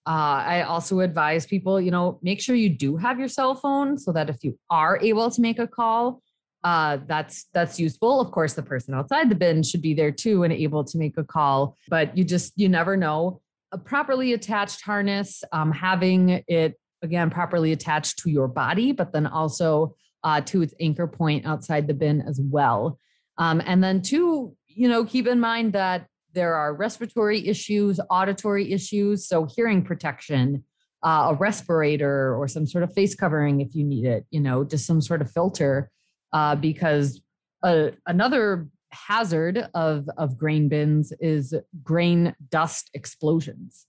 uh, 0.07 0.43
I 0.47 0.63
also 0.63 0.99
advise 1.01 1.45
people, 1.45 1.79
you 1.79 1.91
know, 1.91 2.19
make 2.23 2.41
sure 2.41 2.55
you 2.55 2.69
do 2.69 2.97
have 2.97 3.19
your 3.19 3.27
cell 3.27 3.53
phone 3.53 3.97
so 3.97 4.11
that 4.11 4.29
if 4.29 4.43
you 4.43 4.57
are 4.69 4.99
able 5.01 5.29
to 5.29 5.41
make 5.41 5.59
a 5.59 5.67
call, 5.67 6.21
uh, 6.63 6.97
that's 7.07 7.45
that's 7.53 7.79
useful. 7.79 8.19
Of 8.19 8.31
course, 8.31 8.53
the 8.53 8.63
person 8.63 8.93
outside 8.93 9.29
the 9.29 9.35
bin 9.35 9.63
should 9.63 9.81
be 9.81 9.93
there 9.93 10.11
too 10.11 10.43
and 10.43 10.53
able 10.53 10.83
to 10.83 10.97
make 10.97 11.17
a 11.17 11.23
call. 11.23 11.77
But 11.87 12.17
you 12.17 12.23
just 12.23 12.53
you 12.55 12.69
never 12.69 12.97
know. 12.97 13.41
A 13.71 13.77
properly 13.77 14.33
attached 14.33 14.81
harness, 14.81 15.43
um, 15.51 15.71
having 15.71 16.43
it 16.47 16.79
again 17.01 17.29
properly 17.29 17.71
attached 17.71 18.19
to 18.19 18.29
your 18.29 18.47
body, 18.47 18.91
but 18.91 19.13
then 19.13 19.25
also 19.25 19.95
uh, 20.23 20.41
to 20.41 20.61
its 20.61 20.73
anchor 20.79 21.07
point 21.07 21.45
outside 21.45 21.87
the 21.87 21.93
bin 21.93 22.21
as 22.21 22.39
well. 22.41 22.99
Um, 23.37 23.61
and 23.65 23.83
then 23.83 24.01
two, 24.01 24.55
you 24.67 24.87
know, 24.87 25.05
keep 25.05 25.25
in 25.25 25.39
mind 25.39 25.73
that 25.73 26.07
there 26.33 26.55
are 26.55 26.73
respiratory 26.73 27.47
issues, 27.47 27.99
auditory 28.09 28.71
issues, 28.71 29.27
so 29.27 29.45
hearing 29.45 29.83
protection, 29.83 30.63
uh, 31.03 31.27
a 31.31 31.33
respirator, 31.35 32.35
or 32.35 32.47
some 32.47 32.65
sort 32.65 32.83
of 32.83 32.93
face 32.93 33.15
covering 33.15 33.61
if 33.61 33.75
you 33.75 33.83
need 33.83 34.05
it, 34.05 34.25
you 34.31 34.39
know, 34.39 34.63
just 34.63 34.85
some 34.85 35.01
sort 35.01 35.21
of 35.21 35.31
filter. 35.31 35.89
Uh, 36.33 36.55
because 36.55 37.21
uh, 37.63 37.87
another 38.05 38.67
hazard 38.91 39.67
of, 39.73 40.09
of 40.17 40.37
grain 40.37 40.69
bins 40.69 41.11
is 41.19 41.53
grain 41.83 42.33
dust 42.49 42.89
explosions. 42.93 43.85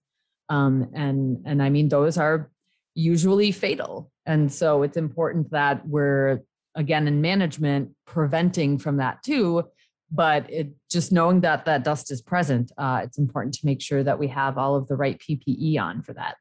Um, 0.49 0.91
and, 0.95 1.39
and 1.45 1.63
I 1.63 1.71
mean, 1.71 1.89
those 1.89 2.19
are 2.19 2.51
usually 2.95 3.53
fatal. 3.53 4.11
And 4.27 4.53
so 4.53 4.83
it's 4.83 4.97
important 4.97 5.51
that 5.51 5.87
we're, 5.87 6.41
again, 6.75 7.09
in 7.09 7.21
management, 7.21 7.91
preventing 8.07 8.79
from 8.79 8.99
that 8.99 9.23
too 9.23 9.65
but 10.15 10.49
it 10.51 10.71
just 10.91 11.11
knowing 11.11 11.41
that 11.41 11.65
that 11.65 11.85
dust 11.85 12.11
is 12.11 12.21
present 12.21 12.71
uh, 12.79 13.01
it's 13.03 13.19
important 13.19 13.55
to 13.55 13.67
make 13.67 13.81
sure 13.81 14.05
that 14.05 14.19
we 14.19 14.29
have 14.29 14.59
all 14.59 14.77
of 14.77 14.87
the 14.89 14.97
right 14.97 15.21
ppe 15.21 15.81
on 15.81 16.03
for 16.03 16.13
that 16.13 16.37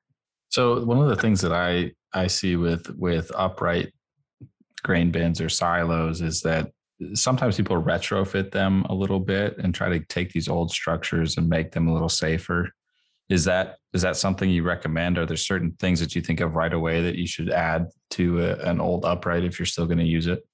So 0.49 0.83
one 0.83 0.99
of 0.99 1.07
the 1.09 1.15
things 1.15 1.41
that 1.41 1.53
I 1.53 1.91
I 2.13 2.27
see 2.27 2.55
with 2.55 2.89
with 2.97 3.31
upright 3.35 3.93
grain 4.83 5.11
bins 5.11 5.39
or 5.39 5.49
silos 5.49 6.21
is 6.21 6.41
that 6.41 6.71
sometimes 7.13 7.57
people 7.57 7.81
retrofit 7.81 8.51
them 8.51 8.85
a 8.89 8.93
little 8.93 9.19
bit 9.19 9.57
and 9.57 9.73
try 9.73 9.89
to 9.89 9.99
take 10.05 10.31
these 10.31 10.47
old 10.47 10.71
structures 10.71 11.37
and 11.37 11.47
make 11.49 11.71
them 11.71 11.87
a 11.87 11.93
little 11.93 12.09
safer. 12.09 12.69
Is 13.29 13.45
that 13.45 13.77
is 13.93 14.01
that 14.01 14.17
something 14.17 14.49
you 14.49 14.63
recommend? 14.63 15.17
Are 15.17 15.25
there 15.25 15.37
certain 15.37 15.71
things 15.79 15.99
that 15.99 16.15
you 16.15 16.21
think 16.21 16.41
of 16.41 16.55
right 16.55 16.73
away 16.73 17.01
that 17.01 17.15
you 17.15 17.27
should 17.27 17.49
add 17.49 17.87
to 18.11 18.41
a, 18.41 18.55
an 18.69 18.79
old 18.79 19.05
upright 19.05 19.43
if 19.43 19.57
you're 19.57 19.65
still 19.65 19.85
going 19.85 19.99
to 19.99 20.05
use 20.05 20.27
it? 20.27 20.45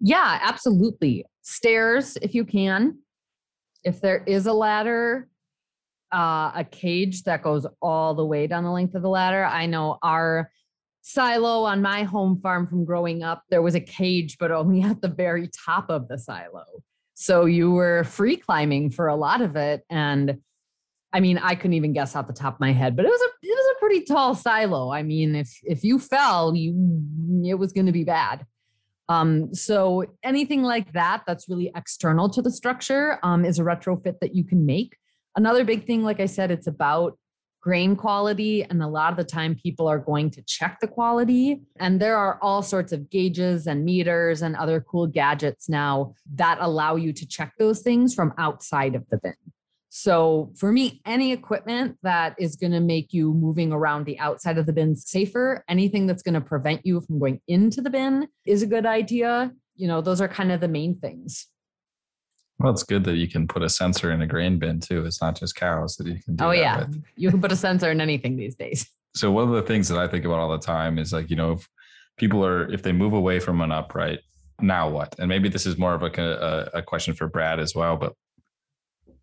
Yeah, 0.00 0.38
absolutely. 0.42 1.24
Stairs 1.48 2.18
if 2.20 2.34
you 2.34 2.44
can. 2.44 2.98
If 3.82 4.00
there 4.02 4.22
is 4.26 4.46
a 4.46 4.52
ladder, 4.52 5.28
uh, 6.12 6.52
a 6.54 6.66
cage 6.70 7.22
that 7.22 7.42
goes 7.42 7.66
all 7.80 8.14
the 8.14 8.24
way 8.24 8.46
down 8.46 8.64
the 8.64 8.70
length 8.70 8.94
of 8.94 9.02
the 9.02 9.08
ladder. 9.08 9.44
I 9.44 9.66
know 9.66 9.98
our 10.02 10.50
silo 11.00 11.64
on 11.64 11.80
my 11.80 12.02
home 12.02 12.38
farm 12.42 12.66
from 12.66 12.84
growing 12.84 13.22
up, 13.22 13.44
there 13.48 13.62
was 13.62 13.74
a 13.74 13.80
cage, 13.80 14.36
but 14.38 14.50
only 14.50 14.82
at 14.90 15.00
the 15.00 15.08
very 15.08 15.48
top 15.64 15.88
of 15.88 16.06
the 16.08 16.18
silo. 16.18 16.64
So 17.14 17.46
you 17.46 17.70
were 17.72 18.04
free 18.04 18.36
climbing 18.36 18.90
for 18.90 19.08
a 19.08 19.16
lot 19.16 19.40
of 19.40 19.56
it. 19.56 19.84
And 19.88 20.38
I 21.14 21.20
mean, 21.20 21.38
I 21.38 21.54
couldn't 21.54 21.72
even 21.72 21.94
guess 21.94 22.14
off 22.14 22.26
the 22.26 22.34
top 22.34 22.54
of 22.54 22.60
my 22.60 22.72
head, 22.72 22.94
but 22.94 23.06
it 23.06 23.08
was 23.08 23.22
a 23.22 23.30
it 23.42 23.56
was 23.56 23.74
a 23.74 23.78
pretty 23.80 24.04
tall 24.04 24.34
silo. 24.34 24.92
I 24.92 25.02
mean, 25.02 25.34
if 25.34 25.50
if 25.62 25.82
you 25.82 25.98
fell, 25.98 26.54
you 26.54 27.02
it 27.46 27.54
was 27.54 27.72
going 27.72 27.86
to 27.86 27.92
be 27.92 28.04
bad. 28.04 28.44
Um, 29.08 29.54
so 29.54 30.04
anything 30.22 30.62
like 30.62 30.92
that 30.92 31.22
that's 31.26 31.48
really 31.48 31.70
external 31.74 32.28
to 32.30 32.42
the 32.42 32.50
structure 32.50 33.18
um, 33.22 33.44
is 33.44 33.58
a 33.58 33.62
retrofit 33.62 34.20
that 34.20 34.34
you 34.34 34.44
can 34.44 34.66
make. 34.66 34.96
Another 35.36 35.64
big 35.64 35.86
thing, 35.86 36.02
like 36.02 36.20
I 36.20 36.26
said, 36.26 36.50
it's 36.50 36.66
about 36.66 37.18
grain 37.60 37.96
quality. 37.96 38.64
And 38.64 38.82
a 38.82 38.86
lot 38.86 39.12
of 39.12 39.16
the 39.16 39.24
time, 39.24 39.54
people 39.54 39.88
are 39.88 39.98
going 39.98 40.30
to 40.32 40.42
check 40.42 40.78
the 40.80 40.86
quality. 40.86 41.60
And 41.78 42.00
there 42.00 42.16
are 42.16 42.38
all 42.40 42.62
sorts 42.62 42.92
of 42.92 43.10
gauges 43.10 43.66
and 43.66 43.84
meters 43.84 44.42
and 44.42 44.56
other 44.56 44.80
cool 44.80 45.06
gadgets 45.06 45.68
now 45.68 46.14
that 46.34 46.58
allow 46.60 46.96
you 46.96 47.12
to 47.12 47.26
check 47.26 47.52
those 47.58 47.80
things 47.80 48.14
from 48.14 48.32
outside 48.38 48.94
of 48.94 49.04
the 49.10 49.18
bin. 49.18 49.34
So 49.90 50.52
for 50.56 50.70
me, 50.70 51.00
any 51.06 51.32
equipment 51.32 51.96
that 52.02 52.34
is 52.38 52.56
going 52.56 52.72
to 52.72 52.80
make 52.80 53.12
you 53.12 53.32
moving 53.32 53.72
around 53.72 54.04
the 54.04 54.18
outside 54.18 54.58
of 54.58 54.66
the 54.66 54.72
bin 54.72 54.94
safer, 54.94 55.64
anything 55.68 56.06
that's 56.06 56.22
going 56.22 56.34
to 56.34 56.40
prevent 56.40 56.84
you 56.84 57.00
from 57.00 57.18
going 57.18 57.40
into 57.48 57.80
the 57.80 57.90
bin 57.90 58.28
is 58.44 58.62
a 58.62 58.66
good 58.66 58.84
idea. 58.84 59.52
You 59.76 59.88
know, 59.88 60.00
those 60.00 60.20
are 60.20 60.28
kind 60.28 60.52
of 60.52 60.60
the 60.60 60.68
main 60.68 60.98
things. 60.98 61.46
Well, 62.58 62.72
it's 62.72 62.82
good 62.82 63.04
that 63.04 63.16
you 63.16 63.28
can 63.28 63.46
put 63.46 63.62
a 63.62 63.68
sensor 63.68 64.10
in 64.10 64.20
a 64.20 64.26
grain 64.26 64.58
bin 64.58 64.80
too. 64.80 65.04
It's 65.06 65.22
not 65.22 65.38
just 65.38 65.54
cows 65.54 65.96
that 65.96 66.08
you 66.08 66.20
can 66.20 66.36
do. 66.36 66.44
Oh 66.44 66.50
yeah, 66.50 66.80
with. 66.80 67.02
you 67.16 67.30
can 67.30 67.40
put 67.40 67.52
a 67.52 67.56
sensor 67.56 67.90
in 67.90 68.00
anything 68.00 68.36
these 68.36 68.54
days. 68.54 68.88
So 69.14 69.32
one 69.32 69.48
of 69.48 69.54
the 69.54 69.62
things 69.62 69.88
that 69.88 69.98
I 69.98 70.06
think 70.06 70.26
about 70.26 70.38
all 70.38 70.50
the 70.50 70.64
time 70.64 70.98
is 70.98 71.14
like 71.14 71.30
you 71.30 71.34
know 71.34 71.52
if 71.52 71.68
people 72.18 72.44
are 72.44 72.70
if 72.70 72.82
they 72.82 72.92
move 72.92 73.14
away 73.14 73.40
from 73.40 73.62
an 73.62 73.72
upright, 73.72 74.20
now 74.60 74.88
what? 74.90 75.16
And 75.18 75.28
maybe 75.28 75.48
this 75.48 75.66
is 75.66 75.78
more 75.78 75.94
of 75.94 76.02
a, 76.02 76.10
a, 76.20 76.78
a 76.78 76.82
question 76.82 77.14
for 77.14 77.26
Brad 77.26 77.58
as 77.58 77.74
well. 77.74 77.96
But 77.96 78.12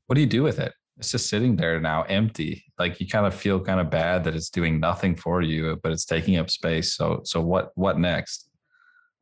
what 0.08 0.16
do 0.16 0.22
you 0.22 0.28
do 0.28 0.44
with 0.44 0.60
it? 0.60 0.74
It's 0.98 1.12
just 1.12 1.30
sitting 1.30 1.56
there 1.56 1.80
now, 1.82 2.04
empty. 2.04 2.64
Like 2.80 3.00
you 3.00 3.08
kind 3.08 3.26
of 3.26 3.36
feel 3.36 3.60
kind 3.60 3.80
of 3.80 3.90
bad 3.90 4.24
that 4.24 4.36
it's 4.36 4.50
doing 4.50 4.80
nothing 4.80 5.16
for 5.16 5.42
you, 5.42 5.78
but 5.84 5.92
it's 5.92 6.06
taking 6.06 6.38
up 6.38 6.50
space. 6.50 6.96
So 6.96 7.22
so 7.24 7.42
what 7.42 7.72
what 7.76 8.00
next? 8.00 8.50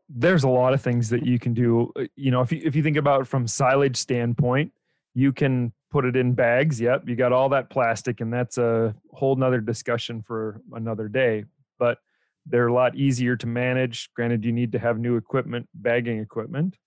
there's 0.10 0.44
a 0.44 0.50
lot 0.50 0.74
of 0.74 0.82
things 0.82 1.10
that 1.10 1.26
you 1.26 1.40
can 1.40 1.54
do. 1.54 1.92
Uh, 1.96 2.04
you 2.16 2.32
know, 2.32 2.42
if 2.42 2.52
you 2.52 2.62
if 2.64 2.76
you 2.76 2.84
think 2.84 2.98
about 2.98 3.28
from 3.28 3.48
silage 3.48 3.98
standpoint, 3.98 4.72
you 5.14 5.32
can 5.32 5.72
put 5.92 6.06
it 6.06 6.16
in 6.16 6.34
bags. 6.34 6.80
Yep, 6.80 7.08
you 7.08 7.16
got 7.16 7.32
all 7.32 7.50
that 7.50 7.70
plastic, 7.70 8.22
and 8.22 8.32
that's 8.32 8.58
a 8.58 8.96
whole 9.12 9.36
nother 9.36 9.62
discussion 9.62 10.22
for 10.22 10.62
another 10.74 11.08
day. 11.08 11.46
But 11.80 11.98
they're 12.46 12.68
a 12.68 12.74
lot 12.74 12.96
easier 12.96 13.36
to 13.38 13.48
manage. 13.48 14.10
Granted, 14.16 14.44
you 14.46 14.52
need 14.52 14.72
to 14.74 14.80
have 14.80 15.00
new 15.00 15.16
equipment, 15.16 15.68
bagging 15.74 16.20
equipment, 16.20 16.78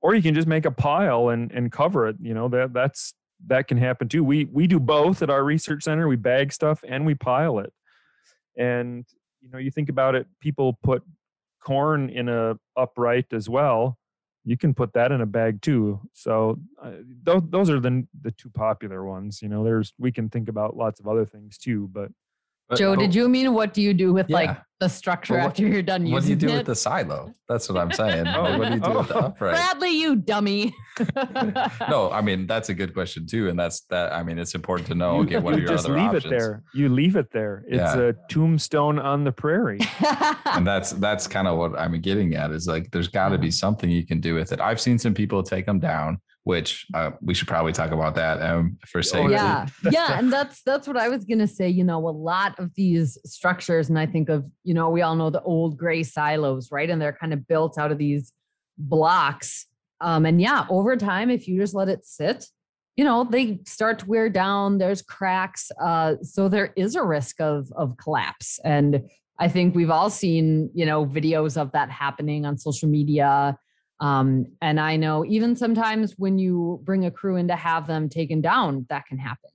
or 0.00 0.14
you 0.14 0.22
can 0.22 0.34
just 0.34 0.48
make 0.48 0.64
a 0.64 0.70
pile 0.70 1.28
and 1.30 1.50
and 1.52 1.72
cover 1.72 2.08
it. 2.08 2.16
You 2.20 2.34
know 2.34 2.48
that 2.48 2.72
that's 2.72 3.14
that 3.46 3.68
can 3.68 3.78
happen 3.78 4.08
too. 4.08 4.24
We 4.24 4.44
we 4.46 4.66
do 4.66 4.80
both 4.80 5.22
at 5.22 5.30
our 5.30 5.44
research 5.44 5.84
center. 5.84 6.08
We 6.08 6.16
bag 6.16 6.52
stuff 6.52 6.82
and 6.86 7.06
we 7.06 7.14
pile 7.14 7.58
it. 7.58 7.72
And 8.56 9.04
you 9.40 9.50
know, 9.50 9.58
you 9.58 9.70
think 9.70 9.88
about 9.88 10.14
it. 10.14 10.26
People 10.40 10.78
put 10.82 11.02
corn 11.62 12.10
in 12.10 12.28
a 12.28 12.58
upright 12.76 13.26
as 13.32 13.48
well, 13.48 13.98
you 14.48 14.56
can 14.56 14.72
put 14.72 14.94
that 14.94 15.12
in 15.12 15.20
a 15.20 15.26
bag 15.26 15.60
too. 15.60 16.00
So 16.14 16.58
uh, 16.82 16.92
those 17.22 17.42
those 17.50 17.70
are 17.70 17.80
the 17.80 18.06
the 18.22 18.30
two 18.30 18.48
popular 18.48 19.04
ones. 19.04 19.42
You 19.42 19.48
know, 19.48 19.62
there's 19.62 19.92
we 19.98 20.10
can 20.10 20.30
think 20.30 20.48
about 20.48 20.76
lots 20.76 21.00
of 21.00 21.06
other 21.06 21.26
things 21.26 21.58
too, 21.58 21.88
but. 21.92 22.10
But 22.68 22.78
Joe, 22.78 22.94
did 22.94 23.14
you 23.14 23.28
mean 23.28 23.54
what 23.54 23.72
do 23.72 23.80
you 23.80 23.94
do 23.94 24.12
with 24.12 24.28
yeah. 24.28 24.36
like 24.36 24.58
the 24.78 24.88
structure 24.88 25.34
what, 25.34 25.46
after 25.46 25.66
you're 25.66 25.82
done 25.82 26.06
using 26.06 26.12
it? 26.12 26.14
What 26.14 26.22
do 26.24 26.28
you 26.28 26.36
do 26.36 26.48
it? 26.48 26.56
with 26.58 26.66
the 26.66 26.74
silo? 26.74 27.32
That's 27.48 27.68
what 27.68 27.78
I'm 27.78 27.90
saying. 27.90 28.26
oh, 28.28 28.58
what 28.58 28.68
do 28.68 28.74
you 28.74 28.80
do 28.80 28.86
oh. 28.86 28.98
with 28.98 29.08
the 29.08 29.16
oh. 29.16 29.26
upright? 29.26 29.54
Bradley, 29.54 29.90
you 29.90 30.16
dummy. 30.16 30.74
no, 31.88 32.10
I 32.12 32.20
mean 32.20 32.46
that's 32.46 32.68
a 32.68 32.74
good 32.74 32.92
question 32.92 33.26
too, 33.26 33.48
and 33.48 33.58
that's 33.58 33.80
that. 33.90 34.12
I 34.12 34.22
mean, 34.22 34.38
it's 34.38 34.54
important 34.54 34.86
to 34.88 34.94
know. 34.94 35.20
Okay, 35.20 35.38
what 35.38 35.54
are 35.54 35.58
your 35.58 35.68
just 35.68 35.86
other 35.86 35.96
leave 35.96 36.08
options? 36.08 36.26
it 36.26 36.30
there. 36.30 36.62
You 36.74 36.90
leave 36.90 37.16
it 37.16 37.30
there. 37.32 37.64
It's 37.66 37.96
yeah. 37.96 38.00
a 38.00 38.12
tombstone 38.28 38.98
on 38.98 39.24
the 39.24 39.32
prairie. 39.32 39.80
and 40.44 40.66
that's 40.66 40.92
that's 40.92 41.26
kind 41.26 41.48
of 41.48 41.56
what 41.56 41.78
I'm 41.78 41.98
getting 42.00 42.34
at. 42.34 42.50
Is 42.50 42.66
like 42.66 42.90
there's 42.90 43.08
got 43.08 43.30
to 43.30 43.38
be 43.38 43.48
uh-huh. 43.48 43.52
something 43.52 43.88
you 43.88 44.06
can 44.06 44.20
do 44.20 44.34
with 44.34 44.52
it. 44.52 44.60
I've 44.60 44.80
seen 44.80 44.98
some 44.98 45.14
people 45.14 45.42
take 45.42 45.64
them 45.64 45.78
down 45.78 46.20
which 46.48 46.86
uh, 46.94 47.10
we 47.20 47.34
should 47.34 47.46
probably 47.46 47.74
talk 47.74 47.90
about 47.90 48.14
that 48.14 48.40
um, 48.40 48.78
for 48.86 49.02
safety. 49.02 49.32
Yeah, 49.32 49.66
yeah, 49.90 50.18
and 50.18 50.32
that's 50.32 50.62
that's 50.62 50.88
what 50.88 50.96
I 50.96 51.10
was 51.10 51.26
gonna 51.26 51.46
say. 51.46 51.68
You 51.68 51.84
know, 51.84 51.98
a 51.98 52.08
lot 52.08 52.58
of 52.58 52.74
these 52.74 53.18
structures, 53.26 53.90
and 53.90 53.98
I 53.98 54.06
think 54.06 54.30
of 54.30 54.46
you 54.64 54.72
know 54.72 54.88
we 54.88 55.02
all 55.02 55.14
know 55.14 55.28
the 55.28 55.42
old 55.42 55.76
gray 55.76 56.02
silos, 56.02 56.72
right? 56.72 56.88
And 56.88 57.02
they're 57.02 57.12
kind 57.12 57.34
of 57.34 57.46
built 57.46 57.76
out 57.76 57.92
of 57.92 57.98
these 57.98 58.32
blocks. 58.78 59.66
Um, 60.00 60.24
and 60.24 60.40
yeah, 60.40 60.64
over 60.70 60.96
time, 60.96 61.28
if 61.28 61.46
you 61.46 61.60
just 61.60 61.74
let 61.74 61.90
it 61.90 62.06
sit, 62.06 62.46
you 62.96 63.04
know 63.04 63.24
they 63.30 63.58
start 63.66 63.98
to 63.98 64.06
wear 64.06 64.30
down. 64.30 64.78
There's 64.78 65.02
cracks, 65.02 65.70
uh, 65.78 66.14
so 66.22 66.48
there 66.48 66.72
is 66.76 66.94
a 66.94 67.02
risk 67.02 67.42
of 67.42 67.70
of 67.76 67.98
collapse. 67.98 68.58
And 68.64 69.02
I 69.38 69.48
think 69.48 69.74
we've 69.74 69.90
all 69.90 70.08
seen 70.08 70.70
you 70.72 70.86
know 70.86 71.04
videos 71.04 71.60
of 71.60 71.72
that 71.72 71.90
happening 71.90 72.46
on 72.46 72.56
social 72.56 72.88
media 72.88 73.58
um, 74.00 74.46
and 74.62 74.78
I 74.78 74.96
know 74.96 75.24
even 75.24 75.56
sometimes 75.56 76.14
when 76.18 76.38
you 76.38 76.80
bring 76.84 77.04
a 77.04 77.10
crew 77.10 77.36
in 77.36 77.48
to 77.48 77.56
have 77.56 77.86
them 77.86 78.08
taken 78.08 78.40
down, 78.40 78.86
that 78.90 79.06
can 79.06 79.18
happen. 79.18 79.50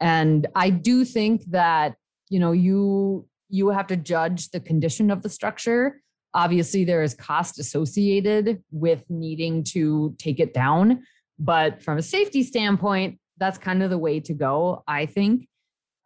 And 0.00 0.46
I 0.54 0.70
do 0.70 1.04
think 1.04 1.44
that, 1.50 1.96
you 2.28 2.38
know, 2.38 2.52
you 2.52 3.26
you 3.48 3.68
have 3.68 3.86
to 3.88 3.96
judge 3.96 4.50
the 4.50 4.60
condition 4.60 5.10
of 5.10 5.22
the 5.22 5.28
structure. 5.28 6.00
Obviously, 6.34 6.84
there 6.84 7.02
is 7.02 7.12
cost 7.12 7.58
associated 7.58 8.62
with 8.70 9.04
needing 9.10 9.62
to 9.64 10.14
take 10.18 10.40
it 10.40 10.54
down. 10.54 11.02
But 11.38 11.82
from 11.82 11.98
a 11.98 12.02
safety 12.02 12.42
standpoint, 12.42 13.18
that's 13.36 13.58
kind 13.58 13.82
of 13.82 13.90
the 13.90 13.98
way 13.98 14.20
to 14.20 14.32
go, 14.32 14.82
I 14.86 15.06
think. 15.06 15.48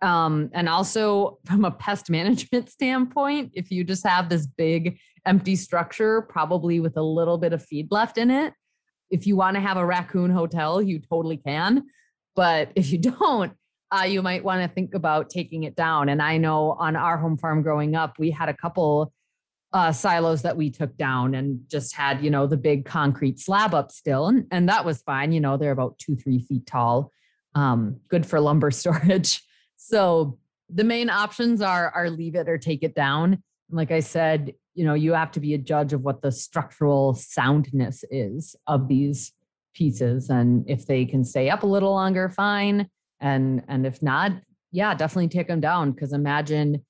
Um, 0.03 0.51
and 0.53 0.69
also 0.69 1.39
from 1.45 1.65
a 1.65 1.71
pest 1.71 2.11
management 2.11 2.71
standpoint, 2.71 3.53
if 3.55 3.71
you 3.71 3.85
just 3.85 4.07
have 4.07 4.29
this 4.29 4.47
big 4.47 4.99
empty 5.25 5.57
structure, 5.57 6.23
probably 6.23 6.81
with 6.81 6.97
a 6.97 7.03
little 7.03 7.39
bit 7.39 7.53
of 7.53 7.65
feed 7.65 7.89
left 7.91 8.19
in 8.19 8.31
it, 8.31 8.55
if 9.11 9.27
you 9.27 9.37
want 9.37 9.55
to 9.55 9.61
have 9.61 9.77
a 9.77 9.87
raccoon 9.87 10.31
hotel, 10.31 10.83
you 10.83 10.99
totally 10.99 11.37
can. 11.37 11.85
But 12.35 12.71
if 12.75 12.91
you 12.93 12.99
don't, 13.19 13.53
uh, 13.93 14.03
you 14.03 14.21
might 14.21 14.45
want 14.45 14.63
to 14.63 14.75
think 14.75 14.95
about 14.95 15.31
taking 15.31 15.63
it 15.63 15.77
down. 15.77 16.09
And 16.09 16.21
I 16.21 16.39
know 16.39 16.73
on 16.73 16.97
our 16.97 17.17
home 17.17 17.39
farm 17.39 17.63
growing 17.63 17.95
up, 17.95 18.19
we 18.19 18.31
had 18.31 18.49
a 18.49 18.55
couple 18.55 19.13
uh, 19.73 19.93
silos 19.93 20.43
that 20.43 20.57
we 20.57 20.71
took 20.71 20.97
down 20.97 21.35
and 21.35 21.61
just 21.69 21.95
had, 21.95 22.23
you 22.23 22.31
know, 22.31 22.47
the 22.47 22.57
big 22.57 22.85
concrete 22.85 23.39
slab 23.39 23.75
up 23.75 23.93
still. 23.93 24.27
And, 24.27 24.47
and 24.51 24.69
that 24.69 24.85
was 24.85 25.03
fine. 25.03 25.33
You 25.33 25.41
know, 25.41 25.57
they're 25.57 25.73
about 25.73 25.99
two, 25.99 26.17
three 26.17 26.41
feet 26.41 26.67
tall, 26.67 27.13
um, 27.55 28.01
good 28.09 28.27
for 28.27 28.41
lumber 28.41 28.71
storage. 28.73 29.43
So 29.77 30.39
the 30.69 30.85
main 30.85 31.11
options 31.11 31.61
are 31.61 31.91
are 31.91 32.11
leave 32.11 32.35
it 32.35 32.49
or 32.49 32.59
take 32.59 32.83
it 32.83 32.95
down. 32.95 33.43
Like 33.71 33.91
I 33.91 34.01
said, 34.01 34.53
you 34.75 34.85
know, 34.85 34.95
you 34.95 35.13
have 35.13 35.33
to 35.33 35.41
be 35.41 35.55
a 35.55 35.59
judge 35.59 35.93
of 35.93 36.03
what 36.03 36.23
the 36.23 36.33
structural 36.33 37.15
soundness 37.15 38.05
is 38.11 38.55
of 38.67 38.89
these 38.89 39.33
pieces. 39.75 40.29
And 40.31 40.65
if 40.69 40.87
they 40.87 41.05
can 41.05 41.25
stay 41.25 41.51
up 41.51 41.63
a 41.63 41.67
little 41.67 41.93
longer, 41.93 42.29
fine. 42.29 42.89
And 43.21 43.63
and 43.69 43.87
if 43.87 44.03
not, 44.03 44.33
yeah, 44.73 44.95
definitely 44.95 45.29
take 45.29 45.49
them 45.49 45.61
down. 45.61 45.93
Cause 45.95 46.13
imagine, 46.13 46.85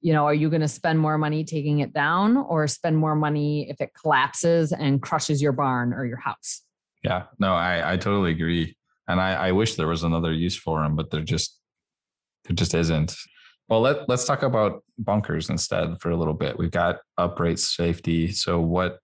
you 0.00 0.12
know, 0.12 0.26
are 0.26 0.34
you 0.34 0.50
going 0.50 0.60
to 0.60 0.68
spend 0.68 0.98
more 0.98 1.18
money 1.18 1.44
taking 1.44 1.80
it 1.80 1.92
down 1.92 2.36
or 2.36 2.66
spend 2.66 2.96
more 2.96 3.14
money 3.14 3.68
if 3.70 3.80
it 3.80 3.90
collapses 4.00 4.72
and 4.72 5.02
crushes 5.02 5.40
your 5.40 5.52
barn 5.52 5.92
or 5.92 6.04
your 6.04 6.18
house? 6.18 6.62
Yeah, 7.02 7.24
no, 7.38 7.54
I, 7.54 7.94
I 7.94 7.96
totally 7.96 8.30
agree. 8.30 8.76
And 9.08 9.20
I, 9.20 9.48
I 9.48 9.52
wish 9.52 9.74
there 9.74 9.88
was 9.88 10.04
another 10.04 10.32
use 10.32 10.56
for 10.56 10.82
them, 10.82 10.94
but 10.94 11.10
they're 11.10 11.20
just 11.20 11.58
there 12.44 12.54
just 12.54 12.74
isn't. 12.74 13.14
Well, 13.68 13.80
let, 13.80 14.08
let's 14.08 14.24
talk 14.24 14.42
about 14.42 14.82
bunkers 14.98 15.48
instead 15.48 16.00
for 16.00 16.10
a 16.10 16.16
little 16.16 16.34
bit. 16.34 16.58
We've 16.58 16.70
got 16.70 16.98
upright 17.16 17.58
safety. 17.58 18.32
So 18.32 18.60
what 18.60 18.98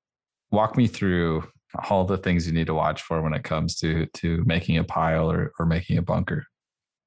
walk 0.51 0.77
me 0.77 0.87
through 0.87 1.45
all 1.91 2.05
the 2.05 2.19
things 2.19 2.47
you 2.47 2.53
need 2.53 2.67
to 2.67 2.75
watch 2.75 3.03
for 3.03 3.23
when 3.23 3.35
it 3.35 3.45
comes 3.45 3.77
to 3.77 4.07
to 4.07 4.43
making 4.47 4.79
a 4.79 4.85
pile 4.85 5.31
or, 5.31 5.53
or 5.59 5.67
making 5.67 5.99
a 5.99 6.03
bunker. 6.03 6.45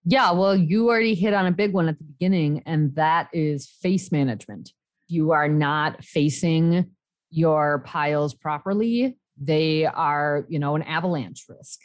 Yeah, 0.03 0.31
well, 0.31 0.55
you 0.55 0.89
already 0.89 1.13
hit 1.13 1.33
on 1.33 1.45
a 1.45 1.51
big 1.51 1.73
one 1.73 1.87
at 1.87 1.97
the 1.97 2.03
beginning, 2.03 2.63
and 2.65 2.95
that 2.95 3.29
is 3.33 3.67
face 3.81 4.11
management. 4.11 4.71
You 5.07 5.31
are 5.31 5.47
not 5.47 6.03
facing 6.03 6.91
your 7.29 7.79
piles 7.85 8.33
properly, 8.33 9.17
they 9.41 9.85
are, 9.85 10.45
you 10.49 10.59
know, 10.59 10.75
an 10.75 10.83
avalanche 10.83 11.45
risk. 11.49 11.79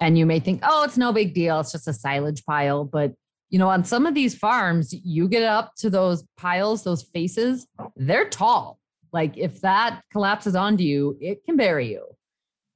And 0.00 0.16
you 0.16 0.26
may 0.26 0.40
think, 0.40 0.60
oh, 0.62 0.84
it's 0.84 0.98
no 0.98 1.12
big 1.12 1.34
deal. 1.34 1.60
It's 1.60 1.72
just 1.72 1.88
a 1.88 1.92
silage 1.92 2.44
pile. 2.44 2.84
But, 2.84 3.14
you 3.50 3.58
know, 3.58 3.68
on 3.68 3.84
some 3.84 4.06
of 4.06 4.14
these 4.14 4.34
farms, 4.34 4.92
you 4.92 5.28
get 5.28 5.42
up 5.42 5.74
to 5.78 5.90
those 5.90 6.24
piles, 6.36 6.84
those 6.84 7.02
faces, 7.02 7.66
they're 7.96 8.28
tall. 8.28 8.78
Like 9.12 9.38
if 9.38 9.62
that 9.62 10.02
collapses 10.12 10.54
onto 10.54 10.84
you, 10.84 11.16
it 11.20 11.44
can 11.44 11.56
bury 11.56 11.90
you. 11.90 12.06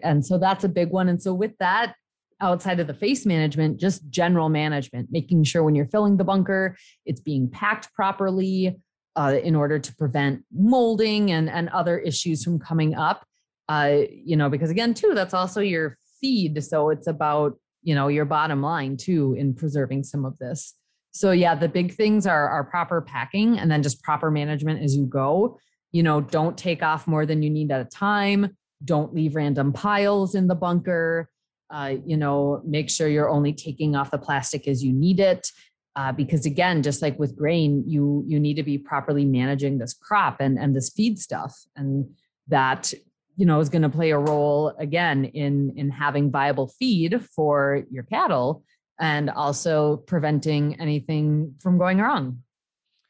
And 0.03 0.25
so 0.25 0.39
that's 0.39 0.65
a 0.65 0.69
big 0.69 0.91
one. 0.91 1.09
And 1.09 1.21
so 1.21 1.35
with 1.35 1.57
that, 1.59 1.95
outside 2.41 2.81
of 2.81 2.87
the 2.87 2.95
face 2.95 3.25
management, 3.25 3.79
just 3.79 4.09
general 4.11 4.49
management, 4.49 5.09
making 5.13 5.45
sure 5.45 5.63
when 5.63 5.75
you're 5.75 5.87
filling 5.87 6.17
the 6.17 6.25
bunker, 6.25 6.77
it's 7.05 7.21
being 7.21 7.49
packed 7.49 7.93
properly 7.95 8.77
uh, 9.15 9.37
in 9.45 9.55
order 9.55 9.79
to 9.79 9.95
prevent 9.95 10.43
molding 10.53 11.31
and, 11.31 11.49
and 11.49 11.69
other 11.69 11.99
issues 11.99 12.43
from 12.43 12.59
coming 12.59 12.95
up. 12.95 13.25
Uh, 13.69 13.99
you 14.11 14.37
know, 14.37 14.49
because 14.49 14.71
again, 14.71 14.93
too, 14.93 15.13
that's 15.15 15.35
also 15.35 15.61
your 15.61 15.99
feed. 16.21 16.65
So 16.65 16.91
it's 16.91 17.07
about, 17.07 17.59
you 17.83 17.95
know, 17.95 18.09
your 18.09 18.25
bottom 18.25 18.63
line 18.63 18.97
too 18.97 19.35
in 19.39 19.55
preserving 19.55 20.05
some 20.05 20.25
of 20.25 20.39
this. 20.39 20.75
So 21.13 21.31
yeah, 21.33 21.55
the 21.55 21.69
big 21.69 21.95
things 21.95 22.27
are, 22.27 22.49
are 22.49 22.65
proper 22.65 23.03
packing 23.03 23.59
and 23.59 23.71
then 23.71 23.83
just 23.83 24.03
proper 24.03 24.31
management 24.31 24.83
as 24.83 24.97
you 24.97 25.05
go. 25.05 25.59
You 25.91 26.03
know, 26.03 26.21
don't 26.21 26.57
take 26.57 26.83
off 26.83 27.07
more 27.07 27.27
than 27.27 27.43
you 27.43 27.51
need 27.51 27.71
at 27.71 27.81
a 27.81 27.85
time. 27.85 28.57
Don't 28.85 29.15
leave 29.15 29.35
random 29.35 29.73
piles 29.73 30.35
in 30.35 30.47
the 30.47 30.55
bunker 30.55 31.29
uh, 31.73 31.95
you 32.05 32.17
know, 32.17 32.61
make 32.67 32.91
sure 32.91 33.09
you're 33.09 33.31
only 33.31 33.53
taking 33.53 33.97
off 33.97 34.11
the 34.11 34.19
plastic 34.19 34.69
as 34.69 34.85
you 34.85 34.93
need 34.93 35.19
it. 35.19 35.51
Uh, 35.97 36.13
because 36.13 36.47
again, 36.47 36.83
just 36.83 37.03
like 37.03 37.19
with 37.19 37.37
grain, 37.37 37.83
you 37.87 38.25
you 38.27 38.39
need 38.39 38.55
to 38.55 38.63
be 38.63 38.79
properly 38.79 39.25
managing 39.25 39.79
this 39.79 39.93
crop 39.93 40.37
and 40.41 40.59
and 40.59 40.77
this 40.77 40.91
feed 40.91 41.19
stuff, 41.19 41.55
and 41.77 42.09
that 42.49 42.95
you 43.37 43.47
know 43.47 43.61
is 43.61 43.69
going 43.69 43.83
to 43.83 43.89
play 43.89 44.11
a 44.11 44.19
role 44.19 44.75
again 44.79 45.25
in 45.25 45.73
in 45.77 45.91
having 45.91 46.31
viable 46.31 46.69
feed 46.69 47.25
for 47.35 47.85
your 47.91 48.05
cattle 48.05 48.65
and 49.01 49.31
also 49.31 49.97
preventing 49.97 50.81
anything 50.81 51.55
from 51.61 51.79
going 51.79 51.99
wrong. 51.99 52.43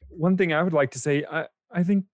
One 0.08 0.36
thing 0.36 0.52
I 0.52 0.62
would 0.62 0.72
like 0.72 0.90
to 0.92 0.98
say, 0.98 1.24
I 1.30 1.46
I 1.70 1.82
think 1.82 2.04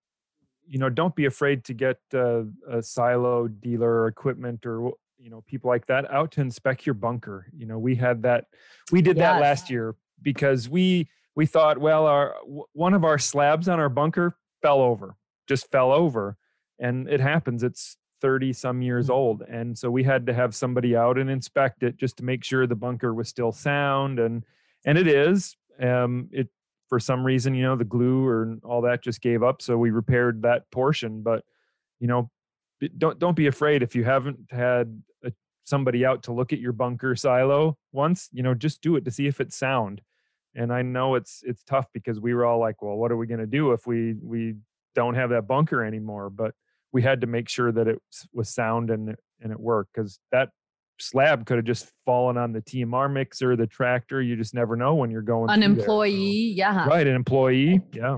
you 0.67 0.79
know 0.79 0.89
don't 0.89 1.15
be 1.15 1.25
afraid 1.25 1.65
to 1.65 1.75
get 1.75 1.99
uh, 2.15 2.43
a 2.71 2.83
silo 2.83 3.49
dealer 3.49 3.91
or 3.91 4.09
equipment 4.09 4.67
or 4.67 4.93
you 5.19 5.31
know 5.31 5.43
people 5.47 5.69
like 5.69 5.87
that 5.87 6.11
out 6.13 6.31
to 6.33 6.41
inspect 6.41 6.87
your 6.87 6.95
bunker 6.95 7.47
you 7.57 7.67
know 7.67 7.79
we 7.79 7.97
had 7.97 8.23
that 8.23 8.45
we 8.93 9.03
did 9.03 9.17
yes. 9.17 9.25
that 9.25 9.41
last 9.41 9.71
year 9.71 9.97
because 10.23 10.69
we 10.69 11.09
we 11.35 11.47
thought 11.47 11.79
well 11.79 12.07
our 12.07 12.37
one 12.73 12.95
of 12.95 13.05
our 13.05 13.19
slabs 13.19 13.69
on 13.69 13.81
our 13.81 13.89
bunker 13.89 14.37
fell 14.63 14.81
over 14.81 15.17
just 15.49 15.71
fell 15.71 15.91
over 15.91 16.37
and 16.79 17.09
it 17.09 17.21
happens 17.21 17.63
it's 17.63 17.97
30 18.21 18.53
some 18.53 18.83
years 18.83 19.07
mm-hmm. 19.07 19.15
old 19.15 19.43
and 19.43 19.77
so 19.77 19.91
we 19.91 20.03
had 20.03 20.27
to 20.27 20.35
have 20.35 20.55
somebody 20.55 20.97
out 20.97 21.19
and 21.19 21.31
inspect 21.31 21.83
it 21.83 21.97
just 21.97 22.17
to 22.19 22.25
make 22.25 22.45
sure 22.45 22.67
the 22.67 22.75
bunker 22.75 23.15
was 23.15 23.29
still 23.29 23.53
sound 23.53 24.19
and 24.19 24.45
and 24.85 24.99
it 24.99 25.07
is 25.07 25.57
um 25.81 26.29
it 26.33 26.49
for 26.89 26.99
some 26.99 27.25
reason 27.25 27.55
you 27.55 27.63
know 27.63 27.77
the 27.77 27.85
glue 27.85 28.27
or 28.27 28.57
all 28.65 28.83
that 28.83 29.03
just 29.03 29.21
gave 29.21 29.43
up 29.43 29.63
so 29.63 29.77
we 29.77 29.91
repaired 29.91 30.43
that 30.43 30.71
portion 30.71 31.23
but 31.23 31.45
you 32.01 32.07
know 32.07 32.31
don't 32.97 33.19
don't 33.19 33.37
be 33.37 33.47
afraid 33.47 33.83
if 33.83 33.95
you 33.95 34.05
haven't 34.05 34.39
had 34.51 35.01
a, 35.25 35.33
somebody 35.65 36.05
out 36.05 36.23
to 36.23 36.33
look 36.33 36.53
at 36.53 36.61
your 36.61 36.73
bunker 36.73 37.15
silo 37.15 37.77
once 37.93 38.29
you 38.33 38.43
know 38.43 38.55
just 38.55 38.81
do 38.83 38.97
it 38.97 39.05
to 39.05 39.11
see 39.11 39.27
if 39.27 39.41
it's 39.41 39.57
sound 39.57 40.01
and 40.55 40.73
i 40.73 40.83
know 40.83 41.15
it's 41.15 41.43
it's 41.45 41.63
tough 41.65 41.87
because 41.93 42.21
we 42.21 42.35
were 42.35 42.45
all 42.45 42.59
like 42.59 42.81
well 42.83 42.97
what 42.97 43.13
are 43.13 43.17
we 43.17 43.27
going 43.27 43.41
to 43.41 43.47
do 43.47 43.73
if 43.73 43.87
we 43.87 44.15
we 44.23 44.55
don't 44.95 45.15
have 45.15 45.31
that 45.31 45.47
bunker 45.47 45.85
anymore 45.85 46.31
but 46.31 46.55
we 46.93 47.03
had 47.03 47.21
to 47.21 47.27
make 47.27 47.49
sure 47.49 47.73
that 47.73 47.87
it 47.87 48.01
was 48.33 48.49
sound 48.49 48.91
and 48.91 49.15
and 49.41 49.53
it 49.53 49.61
worked 49.61 49.93
because 49.95 50.19
that 50.33 50.51
slab 51.01 51.47
could 51.47 51.57
have 51.57 51.65
just 51.65 51.93
fallen 52.05 52.37
on 52.37 52.53
the 52.53 52.61
TMR 52.61 53.13
mixer, 53.13 53.57
the 53.57 53.67
tractor. 53.67 54.21
You 54.21 54.37
just 54.37 54.55
never 54.55 54.77
know 54.77 54.95
when 54.95 55.11
you're 55.11 55.23
going. 55.23 55.51
An 55.51 55.63
employee, 55.63 56.53
yeah. 56.57 56.87
Right, 56.87 57.07
an 57.07 57.15
employee, 57.15 57.81
yeah. 57.93 58.17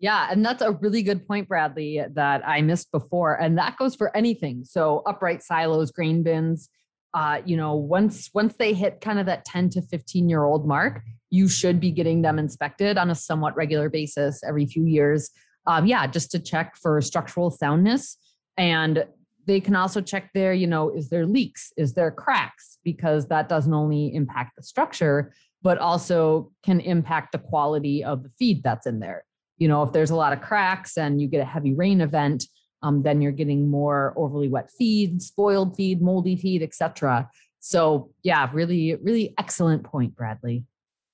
Yeah, 0.00 0.28
and 0.30 0.44
that's 0.44 0.60
a 0.60 0.72
really 0.72 1.02
good 1.02 1.26
point, 1.26 1.48
Bradley, 1.48 2.02
that 2.14 2.46
I 2.46 2.60
missed 2.60 2.92
before, 2.92 3.40
and 3.40 3.56
that 3.58 3.76
goes 3.78 3.94
for 3.94 4.14
anything. 4.16 4.64
So 4.64 5.02
upright 5.06 5.42
silos, 5.42 5.90
grain 5.90 6.22
bins. 6.22 6.68
Uh, 7.14 7.40
you 7.44 7.56
know, 7.56 7.76
once 7.76 8.28
once 8.34 8.54
they 8.58 8.74
hit 8.74 9.00
kind 9.00 9.20
of 9.20 9.26
that 9.26 9.44
10 9.44 9.70
to 9.70 9.82
15 9.82 10.28
year 10.28 10.44
old 10.44 10.66
mark, 10.66 11.02
you 11.30 11.48
should 11.48 11.80
be 11.80 11.90
getting 11.92 12.22
them 12.22 12.38
inspected 12.38 12.98
on 12.98 13.08
a 13.10 13.14
somewhat 13.14 13.56
regular 13.56 13.88
basis 13.88 14.42
every 14.46 14.66
few 14.66 14.84
years. 14.84 15.30
Um, 15.66 15.86
yeah, 15.86 16.06
just 16.06 16.30
to 16.32 16.38
check 16.38 16.76
for 16.76 17.00
structural 17.00 17.50
soundness. 17.50 18.16
And 18.56 19.06
they 19.46 19.60
can 19.60 19.76
also 19.76 20.00
check 20.00 20.30
there, 20.34 20.52
you 20.54 20.66
know, 20.66 20.90
is 20.90 21.08
there 21.08 21.26
leaks? 21.26 21.72
Is 21.76 21.94
there 21.94 22.10
cracks? 22.10 22.78
Because 22.84 23.28
that 23.28 23.48
doesn't 23.48 23.72
only 23.72 24.14
impact 24.14 24.56
the 24.56 24.62
structure, 24.62 25.34
but 25.62 25.78
also 25.78 26.52
can 26.62 26.80
impact 26.80 27.32
the 27.32 27.38
quality 27.38 28.04
of 28.04 28.22
the 28.22 28.30
feed 28.38 28.62
that's 28.62 28.86
in 28.86 29.00
there 29.00 29.24
you 29.58 29.68
know 29.68 29.82
if 29.82 29.92
there's 29.92 30.10
a 30.10 30.16
lot 30.16 30.32
of 30.32 30.40
cracks 30.40 30.96
and 30.96 31.20
you 31.20 31.28
get 31.28 31.40
a 31.40 31.44
heavy 31.44 31.74
rain 31.74 32.00
event 32.00 32.44
um, 32.82 33.02
then 33.02 33.22
you're 33.22 33.32
getting 33.32 33.70
more 33.70 34.12
overly 34.16 34.48
wet 34.48 34.70
feed 34.76 35.22
spoiled 35.22 35.76
feed 35.76 36.02
moldy 36.02 36.36
feed 36.36 36.62
etc 36.62 37.28
so 37.60 38.10
yeah 38.22 38.48
really 38.52 38.94
really 38.96 39.34
excellent 39.38 39.82
point 39.82 40.14
bradley 40.14 40.64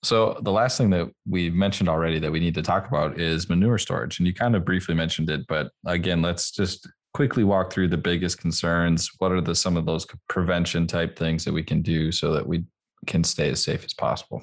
so 0.03 0.39
the 0.43 0.53
last 0.53 0.79
thing 0.79 0.91
that 0.91 1.11
we 1.29 1.51
mentioned 1.51 1.89
already 1.89 2.19
that 2.19 2.33
we 2.33 2.41
need 2.41 2.55
to 2.55 2.63
talk 2.63 2.89
about 2.89 3.21
is 3.21 3.49
manure 3.49 3.79
storage 3.79 4.19
and 4.19 4.27
you 4.27 4.35
kind 4.35 4.57
of 4.57 4.65
briefly 4.65 4.95
mentioned 4.95 5.31
it 5.31 5.47
but 5.49 5.71
again 5.87 6.23
let's 6.23 6.51
just 6.51 6.89
quickly 7.13 7.45
walk 7.45 7.73
through 7.73 7.89
the 7.89 7.97
biggest 7.97 8.39
concerns 8.39 9.11
what 9.19 9.33
are 9.33 9.41
the 9.41 9.55
some 9.55 9.77
of 9.77 9.87
those 9.87 10.07
prevention 10.29 10.87
type 10.87 11.19
things 11.19 11.45
that 11.45 11.53
we 11.53 11.63
can 11.63 11.83
do 11.83 12.13
so 12.13 12.33
that 12.33 12.47
we 12.47 12.65
can 13.07 13.25
stay 13.25 13.51
as 13.51 13.63
safe 13.63 13.85
as 13.85 13.95
possible 13.95 14.43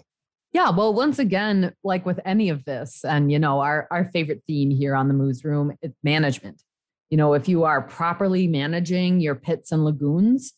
yeah, 0.53 0.69
well, 0.69 0.93
once 0.93 1.19
again, 1.19 1.73
like 1.83 2.05
with 2.05 2.19
any 2.25 2.49
of 2.49 2.63
this, 2.63 3.03
and 3.03 3.31
you 3.31 3.37
know, 3.37 3.59
our 3.59 3.87
our 3.91 4.05
favorite 4.05 4.43
theme 4.47 4.71
here 4.71 4.95
on 4.95 5.07
the 5.07 5.13
Moos 5.13 5.43
Room, 5.43 5.73
it's 5.81 5.97
management. 6.03 6.63
You 7.09 7.17
know, 7.17 7.33
if 7.33 7.47
you 7.47 7.63
are 7.63 7.81
properly 7.81 8.47
managing 8.47 9.19
your 9.19 9.35
pits 9.35 9.71
and 9.71 9.83
lagoons, 9.83 10.53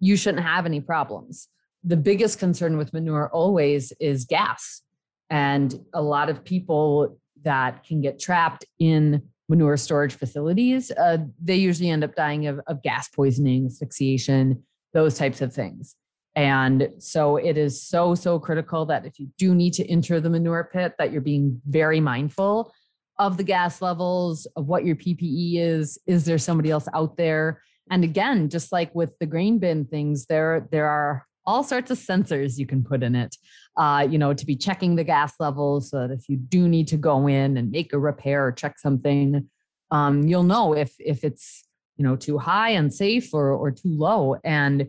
you 0.00 0.16
shouldn't 0.16 0.44
have 0.44 0.66
any 0.66 0.80
problems. 0.80 1.48
The 1.84 1.96
biggest 1.96 2.38
concern 2.38 2.76
with 2.76 2.92
manure 2.92 3.28
always 3.32 3.92
is 4.00 4.24
gas. 4.24 4.82
And 5.30 5.74
a 5.94 6.02
lot 6.02 6.28
of 6.28 6.44
people 6.44 7.18
that 7.42 7.84
can 7.84 8.00
get 8.00 8.20
trapped 8.20 8.64
in 8.78 9.22
manure 9.48 9.76
storage 9.76 10.14
facilities, 10.14 10.90
uh, 10.92 11.18
they 11.42 11.56
usually 11.56 11.90
end 11.90 12.04
up 12.04 12.14
dying 12.14 12.46
of, 12.46 12.60
of 12.66 12.82
gas 12.82 13.08
poisoning, 13.08 13.66
asphyxiation, 13.66 14.62
those 14.92 15.16
types 15.16 15.40
of 15.40 15.52
things. 15.52 15.96
And 16.34 16.88
so 16.98 17.36
it 17.36 17.58
is 17.58 17.82
so, 17.82 18.14
so 18.14 18.38
critical 18.38 18.86
that 18.86 19.04
if 19.04 19.18
you 19.18 19.28
do 19.36 19.54
need 19.54 19.74
to 19.74 19.90
enter 19.90 20.20
the 20.20 20.30
manure 20.30 20.70
pit, 20.72 20.94
that 20.98 21.12
you're 21.12 21.20
being 21.20 21.60
very 21.66 22.00
mindful 22.00 22.72
of 23.18 23.36
the 23.36 23.44
gas 23.44 23.82
levels, 23.82 24.46
of 24.56 24.66
what 24.66 24.84
your 24.84 24.96
PPE 24.96 25.58
is. 25.58 25.98
Is 26.06 26.24
there 26.24 26.38
somebody 26.38 26.70
else 26.70 26.88
out 26.94 27.16
there? 27.16 27.62
And 27.90 28.04
again, 28.04 28.48
just 28.48 28.72
like 28.72 28.94
with 28.94 29.18
the 29.18 29.26
grain 29.26 29.58
bin 29.58 29.84
things, 29.84 30.26
there, 30.26 30.66
there 30.70 30.86
are 30.86 31.26
all 31.44 31.62
sorts 31.62 31.90
of 31.90 31.98
sensors 31.98 32.58
you 32.58 32.66
can 32.66 32.84
put 32.84 33.02
in 33.02 33.14
it, 33.14 33.36
uh, 33.76 34.06
you 34.08 34.18
know, 34.18 34.32
to 34.32 34.46
be 34.46 34.56
checking 34.56 34.96
the 34.96 35.04
gas 35.04 35.34
levels 35.40 35.90
so 35.90 36.06
that 36.06 36.12
if 36.12 36.28
you 36.28 36.36
do 36.36 36.68
need 36.68 36.88
to 36.88 36.96
go 36.96 37.26
in 37.26 37.56
and 37.56 37.70
make 37.70 37.92
a 37.92 37.98
repair 37.98 38.46
or 38.46 38.52
check 38.52 38.78
something, 38.78 39.48
um, 39.90 40.26
you'll 40.26 40.42
know 40.42 40.72
if 40.74 40.94
if 40.98 41.24
it's 41.24 41.64
you 41.96 42.04
know 42.04 42.16
too 42.16 42.38
high 42.38 42.70
and 42.70 42.92
safe 42.92 43.32
or 43.34 43.52
or 43.52 43.70
too 43.70 43.90
low. 43.96 44.36
And 44.44 44.88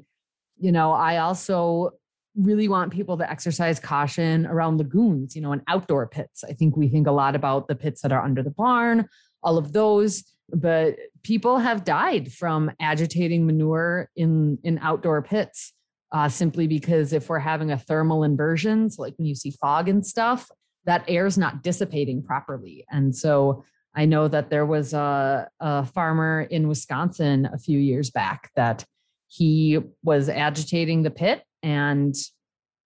you 0.57 0.71
know, 0.71 0.93
I 0.93 1.17
also 1.17 1.91
really 2.35 2.67
want 2.67 2.91
people 2.91 3.17
to 3.17 3.29
exercise 3.29 3.79
caution 3.79 4.47
around 4.47 4.77
lagoons, 4.77 5.35
you 5.35 5.41
know, 5.41 5.51
and 5.51 5.61
outdoor 5.67 6.07
pits. 6.07 6.43
I 6.43 6.53
think 6.53 6.75
we 6.75 6.87
think 6.87 7.05
a 7.05 7.11
lot 7.11 7.35
about 7.35 7.67
the 7.67 7.75
pits 7.75 8.01
that 8.01 8.11
are 8.11 8.23
under 8.23 8.41
the 8.41 8.49
barn, 8.49 9.07
all 9.43 9.57
of 9.57 9.73
those, 9.73 10.23
but 10.49 10.95
people 11.23 11.59
have 11.59 11.83
died 11.83 12.31
from 12.31 12.71
agitating 12.79 13.45
manure 13.45 14.09
in 14.15 14.57
in 14.63 14.79
outdoor 14.79 15.21
pits 15.21 15.73
uh, 16.13 16.29
simply 16.29 16.67
because 16.67 17.11
if 17.11 17.27
we're 17.27 17.39
having 17.39 17.71
a 17.71 17.77
thermal 17.77 18.23
inversion, 18.23 18.89
so 18.89 19.01
like 19.01 19.15
when 19.17 19.25
you 19.25 19.35
see 19.35 19.51
fog 19.51 19.89
and 19.89 20.05
stuff, 20.05 20.49
that 20.85 21.03
air 21.07 21.25
is 21.25 21.37
not 21.37 21.63
dissipating 21.63 22.23
properly, 22.23 22.85
and 22.91 23.15
so. 23.15 23.63
I 23.95 24.05
know 24.05 24.27
that 24.27 24.49
there 24.49 24.65
was 24.65 24.93
a, 24.93 25.47
a 25.59 25.85
farmer 25.85 26.47
in 26.49 26.67
Wisconsin 26.67 27.47
a 27.53 27.59
few 27.59 27.77
years 27.77 28.09
back 28.09 28.49
that 28.55 28.83
he 29.27 29.79
was 30.03 30.29
agitating 30.29 31.03
the 31.03 31.11
pit 31.11 31.43
and 31.61 32.15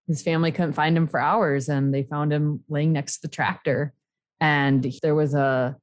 his 0.08 0.22
family 0.22 0.52
couldn't 0.52 0.74
find 0.74 0.96
him 0.96 1.08
for 1.08 1.20
hours 1.20 1.68
and 1.68 1.94
they 1.94 2.04
found 2.04 2.32
him 2.32 2.64
laying 2.70 2.94
next 2.94 3.18
to 3.18 3.22
the 3.24 3.34
tractor. 3.34 3.94
And 4.40 4.90
there 5.02 5.16
was 5.16 5.34
a 5.34 5.76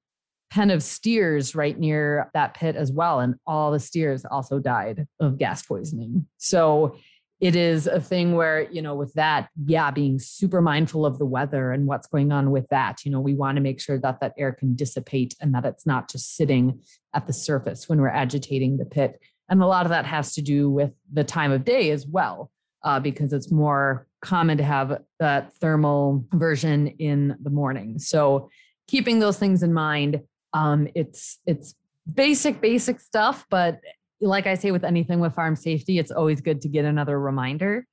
pen 0.50 0.70
of 0.70 0.82
steers 0.82 1.54
right 1.54 1.78
near 1.78 2.30
that 2.32 2.54
pit 2.54 2.76
as 2.76 2.90
well. 2.90 3.20
And 3.20 3.34
all 3.46 3.72
the 3.72 3.80
steers 3.80 4.24
also 4.24 4.58
died 4.58 5.06
of 5.20 5.36
gas 5.36 5.62
poisoning. 5.62 6.26
So 6.38 6.96
it 7.40 7.56
is 7.56 7.86
a 7.86 8.00
thing 8.00 8.34
where, 8.34 8.70
you 8.70 8.80
know, 8.80 8.94
with 8.94 9.12
that, 9.14 9.48
yeah, 9.66 9.90
being 9.90 10.18
super 10.18 10.62
mindful 10.62 11.04
of 11.04 11.18
the 11.18 11.26
weather 11.26 11.72
and 11.72 11.86
what's 11.86 12.06
going 12.06 12.32
on 12.32 12.50
with 12.50 12.68
that. 12.68 13.04
You 13.04 13.10
know, 13.10 13.20
we 13.20 13.34
want 13.34 13.56
to 13.56 13.62
make 13.62 13.80
sure 13.80 13.98
that 13.98 14.20
that 14.20 14.34
air 14.38 14.52
can 14.52 14.74
dissipate 14.74 15.34
and 15.40 15.54
that 15.54 15.64
it's 15.64 15.84
not 15.84 16.10
just 16.10 16.36
sitting 16.36 16.80
at 17.12 17.26
the 17.26 17.32
surface 17.32 17.88
when 17.88 18.00
we're 18.00 18.08
agitating 18.08 18.76
the 18.76 18.84
pit. 18.84 19.20
And 19.48 19.62
a 19.62 19.66
lot 19.66 19.84
of 19.84 19.90
that 19.90 20.06
has 20.06 20.32
to 20.34 20.42
do 20.42 20.70
with 20.70 20.92
the 21.12 21.24
time 21.24 21.52
of 21.52 21.64
day 21.64 21.90
as 21.90 22.06
well, 22.06 22.50
uh, 22.82 23.00
because 23.00 23.32
it's 23.32 23.50
more 23.50 24.06
common 24.22 24.56
to 24.58 24.64
have 24.64 25.02
that 25.18 25.52
thermal 25.54 26.24
version 26.32 26.86
in 26.86 27.36
the 27.42 27.50
morning. 27.50 27.98
So 27.98 28.48
keeping 28.86 29.18
those 29.18 29.38
things 29.38 29.62
in 29.62 29.74
mind, 29.74 30.22
um, 30.54 30.88
it's 30.94 31.40
it's 31.46 31.74
basic 32.12 32.60
basic 32.60 33.00
stuff, 33.00 33.44
but 33.50 33.80
like 34.24 34.46
I 34.46 34.54
say 34.54 34.70
with 34.70 34.84
anything 34.84 35.20
with 35.20 35.34
farm 35.34 35.56
safety, 35.56 35.98
it's 35.98 36.10
always 36.10 36.40
good 36.40 36.62
to 36.62 36.68
get 36.68 36.84
another 36.84 37.18
reminder. 37.20 37.86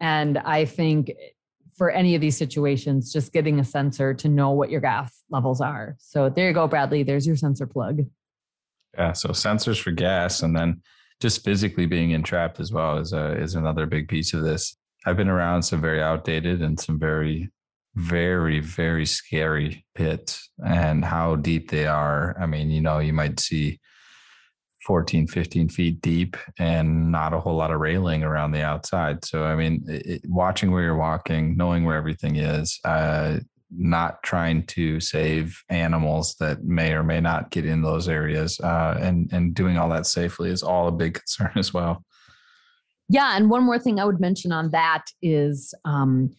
And 0.00 0.38
I 0.38 0.64
think 0.64 1.12
for 1.76 1.90
any 1.90 2.14
of 2.14 2.20
these 2.20 2.36
situations, 2.36 3.12
just 3.12 3.32
getting 3.32 3.58
a 3.58 3.64
sensor 3.64 4.12
to 4.14 4.28
know 4.28 4.50
what 4.50 4.70
your 4.70 4.80
gas 4.80 5.22
levels 5.30 5.60
are. 5.60 5.96
So 5.98 6.28
there 6.28 6.48
you 6.48 6.54
go, 6.54 6.68
Bradley. 6.68 7.02
There's 7.02 7.26
your 7.26 7.36
sensor 7.36 7.66
plug. 7.66 8.02
Yeah. 8.96 9.12
So 9.12 9.30
sensors 9.30 9.80
for 9.80 9.90
gas 9.90 10.42
and 10.42 10.54
then 10.54 10.82
just 11.20 11.44
physically 11.44 11.86
being 11.86 12.10
entrapped 12.10 12.60
as 12.60 12.72
well 12.72 12.98
is 12.98 13.12
a, 13.12 13.32
is 13.40 13.54
another 13.54 13.86
big 13.86 14.08
piece 14.08 14.34
of 14.34 14.42
this. 14.42 14.76
I've 15.06 15.16
been 15.16 15.28
around 15.28 15.62
some 15.62 15.80
very 15.80 16.02
outdated 16.02 16.60
and 16.62 16.78
some 16.78 16.98
very, 16.98 17.50
very, 17.94 18.60
very 18.60 19.06
scary 19.06 19.86
pits 19.94 20.50
and 20.64 21.04
how 21.04 21.36
deep 21.36 21.70
they 21.70 21.86
are. 21.86 22.36
I 22.38 22.46
mean, 22.46 22.70
you 22.70 22.80
know, 22.80 22.98
you 22.98 23.12
might 23.12 23.40
see 23.40 23.80
14, 24.86 25.26
15 25.26 25.68
feet 25.68 26.00
deep 26.00 26.36
and 26.58 27.10
not 27.12 27.32
a 27.32 27.40
whole 27.40 27.56
lot 27.56 27.70
of 27.70 27.80
railing 27.80 28.22
around 28.22 28.52
the 28.52 28.62
outside. 28.62 29.24
So, 29.24 29.44
I 29.44 29.54
mean, 29.54 29.84
it, 29.86 30.22
watching 30.26 30.70
where 30.70 30.82
you're 30.82 30.96
walking, 30.96 31.56
knowing 31.56 31.84
where 31.84 31.96
everything 31.96 32.36
is, 32.36 32.78
uh, 32.84 33.38
not 33.74 34.22
trying 34.22 34.66
to 34.66 35.00
save 35.00 35.62
animals 35.70 36.34
that 36.40 36.62
may 36.64 36.92
or 36.92 37.02
may 37.02 37.20
not 37.20 37.50
get 37.50 37.64
in 37.64 37.80
those 37.80 38.08
areas 38.08 38.60
uh, 38.60 38.98
and, 39.00 39.32
and 39.32 39.54
doing 39.54 39.78
all 39.78 39.88
that 39.88 40.06
safely 40.06 40.50
is 40.50 40.62
all 40.62 40.88
a 40.88 40.92
big 40.92 41.14
concern 41.36 41.52
as 41.56 41.72
well. 41.72 42.04
Yeah. 43.08 43.36
And 43.36 43.50
one 43.50 43.64
more 43.64 43.78
thing 43.78 43.98
I 43.98 44.04
would 44.04 44.20
mention 44.20 44.52
on 44.52 44.70
that 44.70 45.04
is 45.22 45.74
um, 45.84 46.34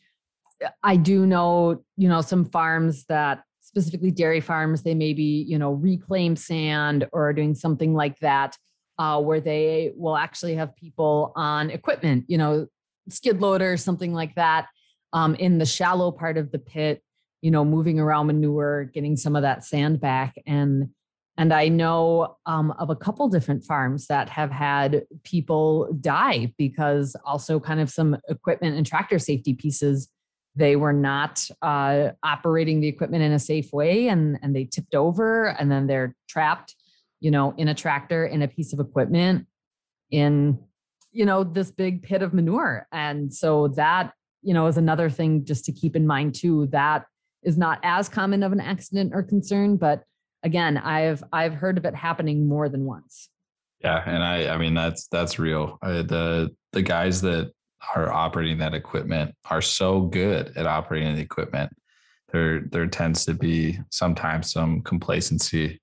I 0.82 0.96
do 0.96 1.26
know, 1.26 1.84
you 1.98 2.08
know, 2.08 2.22
some 2.22 2.46
farms 2.46 3.06
that 3.06 3.44
specifically 3.74 4.12
dairy 4.12 4.40
farms, 4.40 4.84
they 4.84 4.94
maybe, 4.94 5.24
you 5.24 5.58
know, 5.58 5.72
reclaim 5.72 6.36
sand 6.36 7.08
or 7.12 7.34
doing 7.34 7.56
something 7.56 7.96
like 7.96 8.20
that, 8.20 8.56
uh, 9.00 9.20
where 9.20 9.42
they 9.42 9.92
will 9.96 10.16
actually 10.16 10.54
have 10.54 10.76
people 10.76 11.34
on 11.36 11.72
equipment, 11.72 12.24
you 12.28 12.38
know, 12.38 12.68
skid 13.10 13.42
loader, 13.42 13.76
something 13.76 14.14
like 14.14 14.36
that, 14.36 14.68
um, 15.12 15.34
in 15.36 15.58
the 15.58 15.66
shallow 15.66 16.12
part 16.12 16.38
of 16.38 16.52
the 16.52 16.60
pit, 16.60 17.02
you 17.42 17.50
know, 17.50 17.66
moving 17.66 18.00
around 18.00 18.28
manure, 18.28 18.84
getting 18.94 19.18
some 19.18 19.36
of 19.36 19.42
that 19.42 19.66
sand 19.66 20.00
back. 20.00 20.36
And 20.46 20.90
and 21.36 21.52
I 21.52 21.68
know 21.68 22.38
um, 22.46 22.76
of 22.78 22.92
a 22.92 22.96
couple 22.96 23.28
different 23.28 23.64
farms 23.64 24.06
that 24.06 24.30
have 24.30 24.52
had 24.52 25.02
people 25.24 25.92
die 26.00 26.54
because 26.60 27.16
also 27.26 27.60
kind 27.60 27.80
of 27.80 27.90
some 27.90 28.18
equipment 28.30 28.78
and 28.78 28.86
tractor 28.86 29.18
safety 29.18 29.56
pieces 29.56 30.10
they 30.56 30.76
were 30.76 30.94
not 30.94 31.48
uh, 31.62 32.10
operating 32.22 32.80
the 32.80 32.88
equipment 32.88 33.24
in 33.24 33.32
a 33.32 33.40
safe 33.40 33.74
way 33.74 34.08
and, 34.08 34.38
and 34.42 34.56
they 34.56 34.66
tipped 34.66 34.94
over 34.94 35.48
and 35.48 35.72
then 35.72 35.88
they're 35.88 36.16
trapped 36.28 36.76
you 37.20 37.32
know 37.32 37.54
in 37.58 37.70
a 37.70 37.74
tractor 37.74 38.26
in 38.26 38.42
a 38.42 38.48
piece 38.48 38.74
of 38.74 38.80
equipment 38.80 39.48
in 40.12 40.60
you 41.14 41.26
know 41.26 41.44
this 41.44 41.72
big 41.72 42.04
pit 42.04 42.22
of 42.22 42.34
manure. 42.34 42.88
And 42.92 43.34
so 43.34 43.70
that 43.70 44.14
you 44.42 44.54
know 44.54 44.68
is 44.68 44.78
another 44.78 45.10
thing 45.10 45.46
just 45.46 45.64
to 45.66 45.72
keep 45.72 45.96
in 45.96 46.06
mind 46.06 46.36
too 46.36 46.68
that 46.68 47.06
is 47.44 47.58
not 47.58 47.80
as 47.84 48.10
common 48.10 48.44
of 48.44 48.52
an 48.52 48.60
accident 48.60 49.12
or 49.14 49.24
concern 49.24 49.78
but 49.78 50.04
again 50.44 50.78
i've 50.78 51.24
i've 51.34 51.54
heard 51.54 51.78
of 51.78 51.86
it 51.86 51.96
happening 51.96 52.48
more 52.48 52.68
than 52.68 52.84
once. 52.86 53.30
Yeah 53.82 54.04
and 54.06 54.22
i 54.22 54.54
i 54.54 54.58
mean 54.58 54.74
that's 54.74 55.08
that's 55.08 55.40
real. 55.40 55.78
I, 55.82 55.92
the 56.02 56.50
the 56.74 56.82
guys 56.82 57.22
that 57.22 57.54
are 57.96 58.12
operating 58.12 58.58
that 58.60 58.74
equipment 58.74 59.36
are 59.50 59.62
so 59.62 60.02
good 60.02 60.56
at 60.56 60.66
operating 60.66 61.16
the 61.16 61.22
equipment. 61.22 61.72
There, 62.32 62.62
there 62.72 62.88
tends 62.88 63.26
to 63.26 63.34
be 63.34 63.78
sometimes 63.92 64.52
some 64.52 64.82
complacency, 64.82 65.80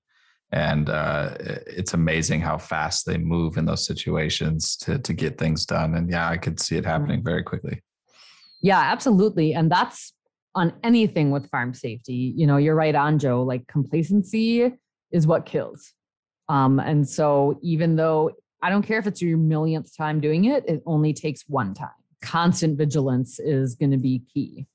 and 0.51 0.89
uh, 0.89 1.35
it's 1.39 1.93
amazing 1.93 2.41
how 2.41 2.57
fast 2.57 3.05
they 3.05 3.17
move 3.17 3.57
in 3.57 3.65
those 3.65 3.85
situations 3.85 4.75
to 4.77 4.99
to 4.99 5.13
get 5.13 5.37
things 5.37 5.65
done. 5.65 5.95
And 5.95 6.09
yeah, 6.09 6.27
I 6.27 6.37
could 6.37 6.59
see 6.59 6.75
it 6.75 6.85
happening 6.85 7.23
very 7.23 7.43
quickly. 7.43 7.81
Yeah, 8.61 8.79
absolutely, 8.79 9.53
and 9.53 9.71
that's 9.71 10.13
on 10.53 10.73
anything 10.83 11.31
with 11.31 11.49
farm 11.49 11.73
safety. 11.73 12.33
You 12.35 12.47
know, 12.47 12.57
you're 12.57 12.75
right 12.75 12.95
on, 12.95 13.17
Joe. 13.17 13.43
Like 13.43 13.65
complacency 13.67 14.73
is 15.11 15.25
what 15.25 15.45
kills. 15.45 15.93
Um, 16.49 16.79
and 16.79 17.07
so 17.07 17.57
even 17.61 17.95
though 17.95 18.31
I 18.61 18.69
don't 18.69 18.83
care 18.83 18.99
if 18.99 19.07
it's 19.07 19.21
your 19.21 19.37
millionth 19.37 19.95
time 19.95 20.19
doing 20.19 20.45
it, 20.45 20.65
it 20.67 20.83
only 20.85 21.13
takes 21.13 21.43
one 21.47 21.73
time. 21.73 21.89
Constant 22.21 22.77
vigilance 22.77 23.39
is 23.39 23.75
going 23.75 23.91
to 23.91 23.97
be 23.97 24.23
key. 24.33 24.67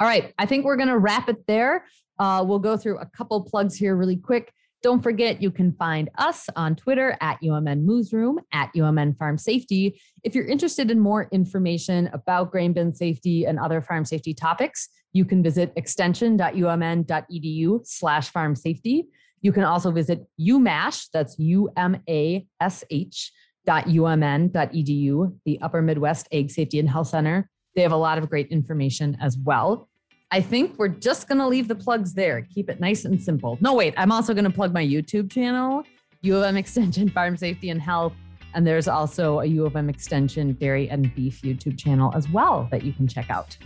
All 0.00 0.06
right, 0.06 0.32
I 0.38 0.46
think 0.46 0.64
we're 0.64 0.76
going 0.76 0.88
to 0.88 0.98
wrap 0.98 1.28
it 1.28 1.46
there. 1.46 1.84
Uh, 2.18 2.44
we'll 2.46 2.58
go 2.58 2.76
through 2.76 2.98
a 2.98 3.06
couple 3.06 3.42
plugs 3.42 3.76
here 3.76 3.96
really 3.96 4.16
quick. 4.16 4.52
Don't 4.82 5.02
forget, 5.02 5.40
you 5.40 5.50
can 5.50 5.72
find 5.72 6.10
us 6.18 6.46
on 6.56 6.76
Twitter 6.76 7.16
at 7.22 7.40
UMN 7.42 7.86
Moosroom, 7.86 8.36
at 8.52 8.70
UMN 8.76 9.16
Farm 9.16 9.38
Safety. 9.38 9.98
If 10.24 10.34
you're 10.34 10.44
interested 10.44 10.90
in 10.90 11.00
more 11.00 11.26
information 11.32 12.10
about 12.12 12.50
grain 12.50 12.74
bin 12.74 12.92
safety 12.92 13.46
and 13.46 13.58
other 13.58 13.80
farm 13.80 14.04
safety 14.04 14.34
topics, 14.34 14.90
you 15.14 15.24
can 15.24 15.42
visit 15.42 15.72
extension.umn.edu 15.76 17.86
slash 17.86 18.28
farm 18.28 18.54
safety. 18.54 19.08
You 19.44 19.52
can 19.52 19.62
also 19.62 19.90
visit 19.90 20.26
UMash, 20.40 21.10
that's 21.12 21.38
U-M-A-S-H 21.38 23.32
dot 23.66 23.84
umn.edu, 23.84 25.38
the 25.44 25.58
Upper 25.60 25.82
Midwest 25.82 26.28
Ag 26.32 26.50
Safety 26.50 26.78
and 26.78 26.88
Health 26.88 27.08
Center. 27.08 27.50
They 27.76 27.82
have 27.82 27.92
a 27.92 27.96
lot 27.96 28.16
of 28.16 28.30
great 28.30 28.48
information 28.48 29.18
as 29.20 29.36
well. 29.36 29.90
I 30.30 30.40
think 30.40 30.78
we're 30.78 30.88
just 30.88 31.28
going 31.28 31.38
to 31.38 31.46
leave 31.46 31.68
the 31.68 31.74
plugs 31.74 32.14
there. 32.14 32.40
Keep 32.54 32.70
it 32.70 32.80
nice 32.80 33.04
and 33.04 33.22
simple. 33.22 33.58
No, 33.60 33.74
wait, 33.74 33.92
I'm 33.98 34.10
also 34.10 34.32
going 34.32 34.46
to 34.46 34.50
plug 34.50 34.72
my 34.72 34.84
YouTube 34.84 35.30
channel, 35.30 35.84
U 36.22 36.38
of 36.38 36.44
M 36.44 36.56
Extension 36.56 37.08
Farm 37.10 37.36
Safety 37.36 37.68
and 37.68 37.82
Health. 37.82 38.14
And 38.54 38.66
there's 38.66 38.88
also 38.88 39.40
a 39.40 39.44
U 39.44 39.66
of 39.66 39.76
M 39.76 39.90
Extension 39.90 40.54
Dairy 40.54 40.88
and 40.88 41.14
Beef 41.14 41.42
YouTube 41.42 41.78
channel 41.78 42.10
as 42.16 42.30
well 42.30 42.66
that 42.70 42.82
you 42.82 42.94
can 42.94 43.06
check 43.06 43.28
out. 43.28 43.58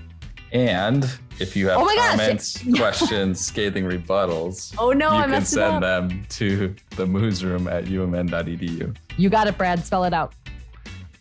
And 0.52 1.04
if 1.38 1.54
you 1.54 1.68
have 1.68 1.78
oh 1.78 1.94
comments, 1.96 2.64
questions, 2.76 3.40
scathing 3.40 3.84
rebuttals, 3.84 4.74
oh 4.78 4.92
no, 4.92 5.12
you 5.12 5.18
I 5.18 5.26
can 5.26 5.44
send 5.44 5.82
them 5.82 6.24
to 6.30 6.74
the 6.96 7.06
room 7.06 7.68
at 7.68 7.84
umn.edu. 7.84 8.96
You 9.16 9.30
got 9.30 9.46
it, 9.46 9.58
Brad. 9.58 9.84
Spell 9.84 10.04
it 10.04 10.14
out. 10.14 10.34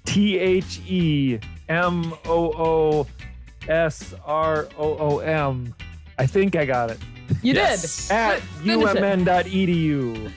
T 0.06 0.38
H 0.38 0.80
E 0.88 1.40
M 1.68 2.14
O 2.26 2.54
O 2.54 3.08
S 3.68 4.14
R 4.26 4.68
O 4.78 4.98
O 4.98 5.20
M. 5.20 5.76
I 6.18 6.26
think 6.26 6.56
I 6.56 6.66
got 6.66 6.92
it. 6.92 7.00
You 7.42 7.54
yes. 7.54 8.08
did. 8.08 8.14
At 8.14 8.42
umn.edu. 8.64 10.32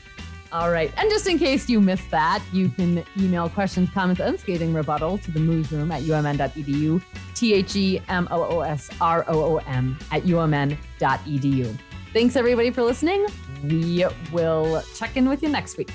All 0.53 0.71
right. 0.71 0.93
And 0.97 1.09
just 1.11 1.29
in 1.29 1.39
case 1.39 1.69
you 1.69 1.81
missed 1.81 2.11
that, 2.11 2.43
you 2.53 2.69
can 2.71 3.05
email 3.19 3.49
questions, 3.49 3.89
comments, 3.91 4.21
and 4.21 4.39
scathing 4.39 4.75
rebuttal 4.75 5.19
to 5.19 5.31
the 5.31 5.41
room 5.41 5.93
at 5.93 6.03
umn.edu, 6.03 7.03
T 7.35 7.55
H 7.55 7.77
E 7.77 8.01
M 8.09 8.27
O 8.31 8.43
O 8.43 8.61
S 8.61 8.91
R 9.01 9.25
O 9.29 9.55
O 9.55 9.57
M 9.59 9.97
at 10.11 10.23
umn.edu. 10.23 11.79
Thanks, 12.13 12.35
everybody, 12.35 12.71
for 12.71 12.83
listening. 12.83 13.27
We 13.63 14.05
will 14.33 14.83
check 14.97 15.17
in 15.17 15.29
with 15.29 15.43
you 15.43 15.49
next 15.49 15.77
week. 15.79 15.93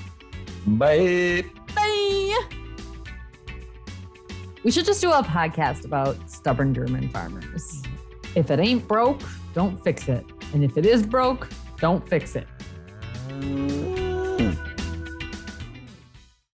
Bye. 0.65 1.44
Bye. 1.76 2.41
We 4.63 4.72
should 4.72 4.86
just 4.86 5.02
do 5.02 5.12
a 5.12 5.22
podcast 5.22 5.84
about 5.86 6.30
stubborn 6.30 6.74
German 6.74 7.10
farmers. 7.10 7.84
If 8.36 8.50
it 8.50 8.60
ain't 8.60 8.88
broke, 8.88 9.22
don't 9.54 9.84
fix 9.84 10.08
it. 10.08 10.26
And 10.54 10.63
if 10.63 10.78
it 10.78 10.86
is 10.86 11.06
broke, 11.06 11.50
don't 11.80 12.08
fix 12.08 12.36
it. 12.36 12.48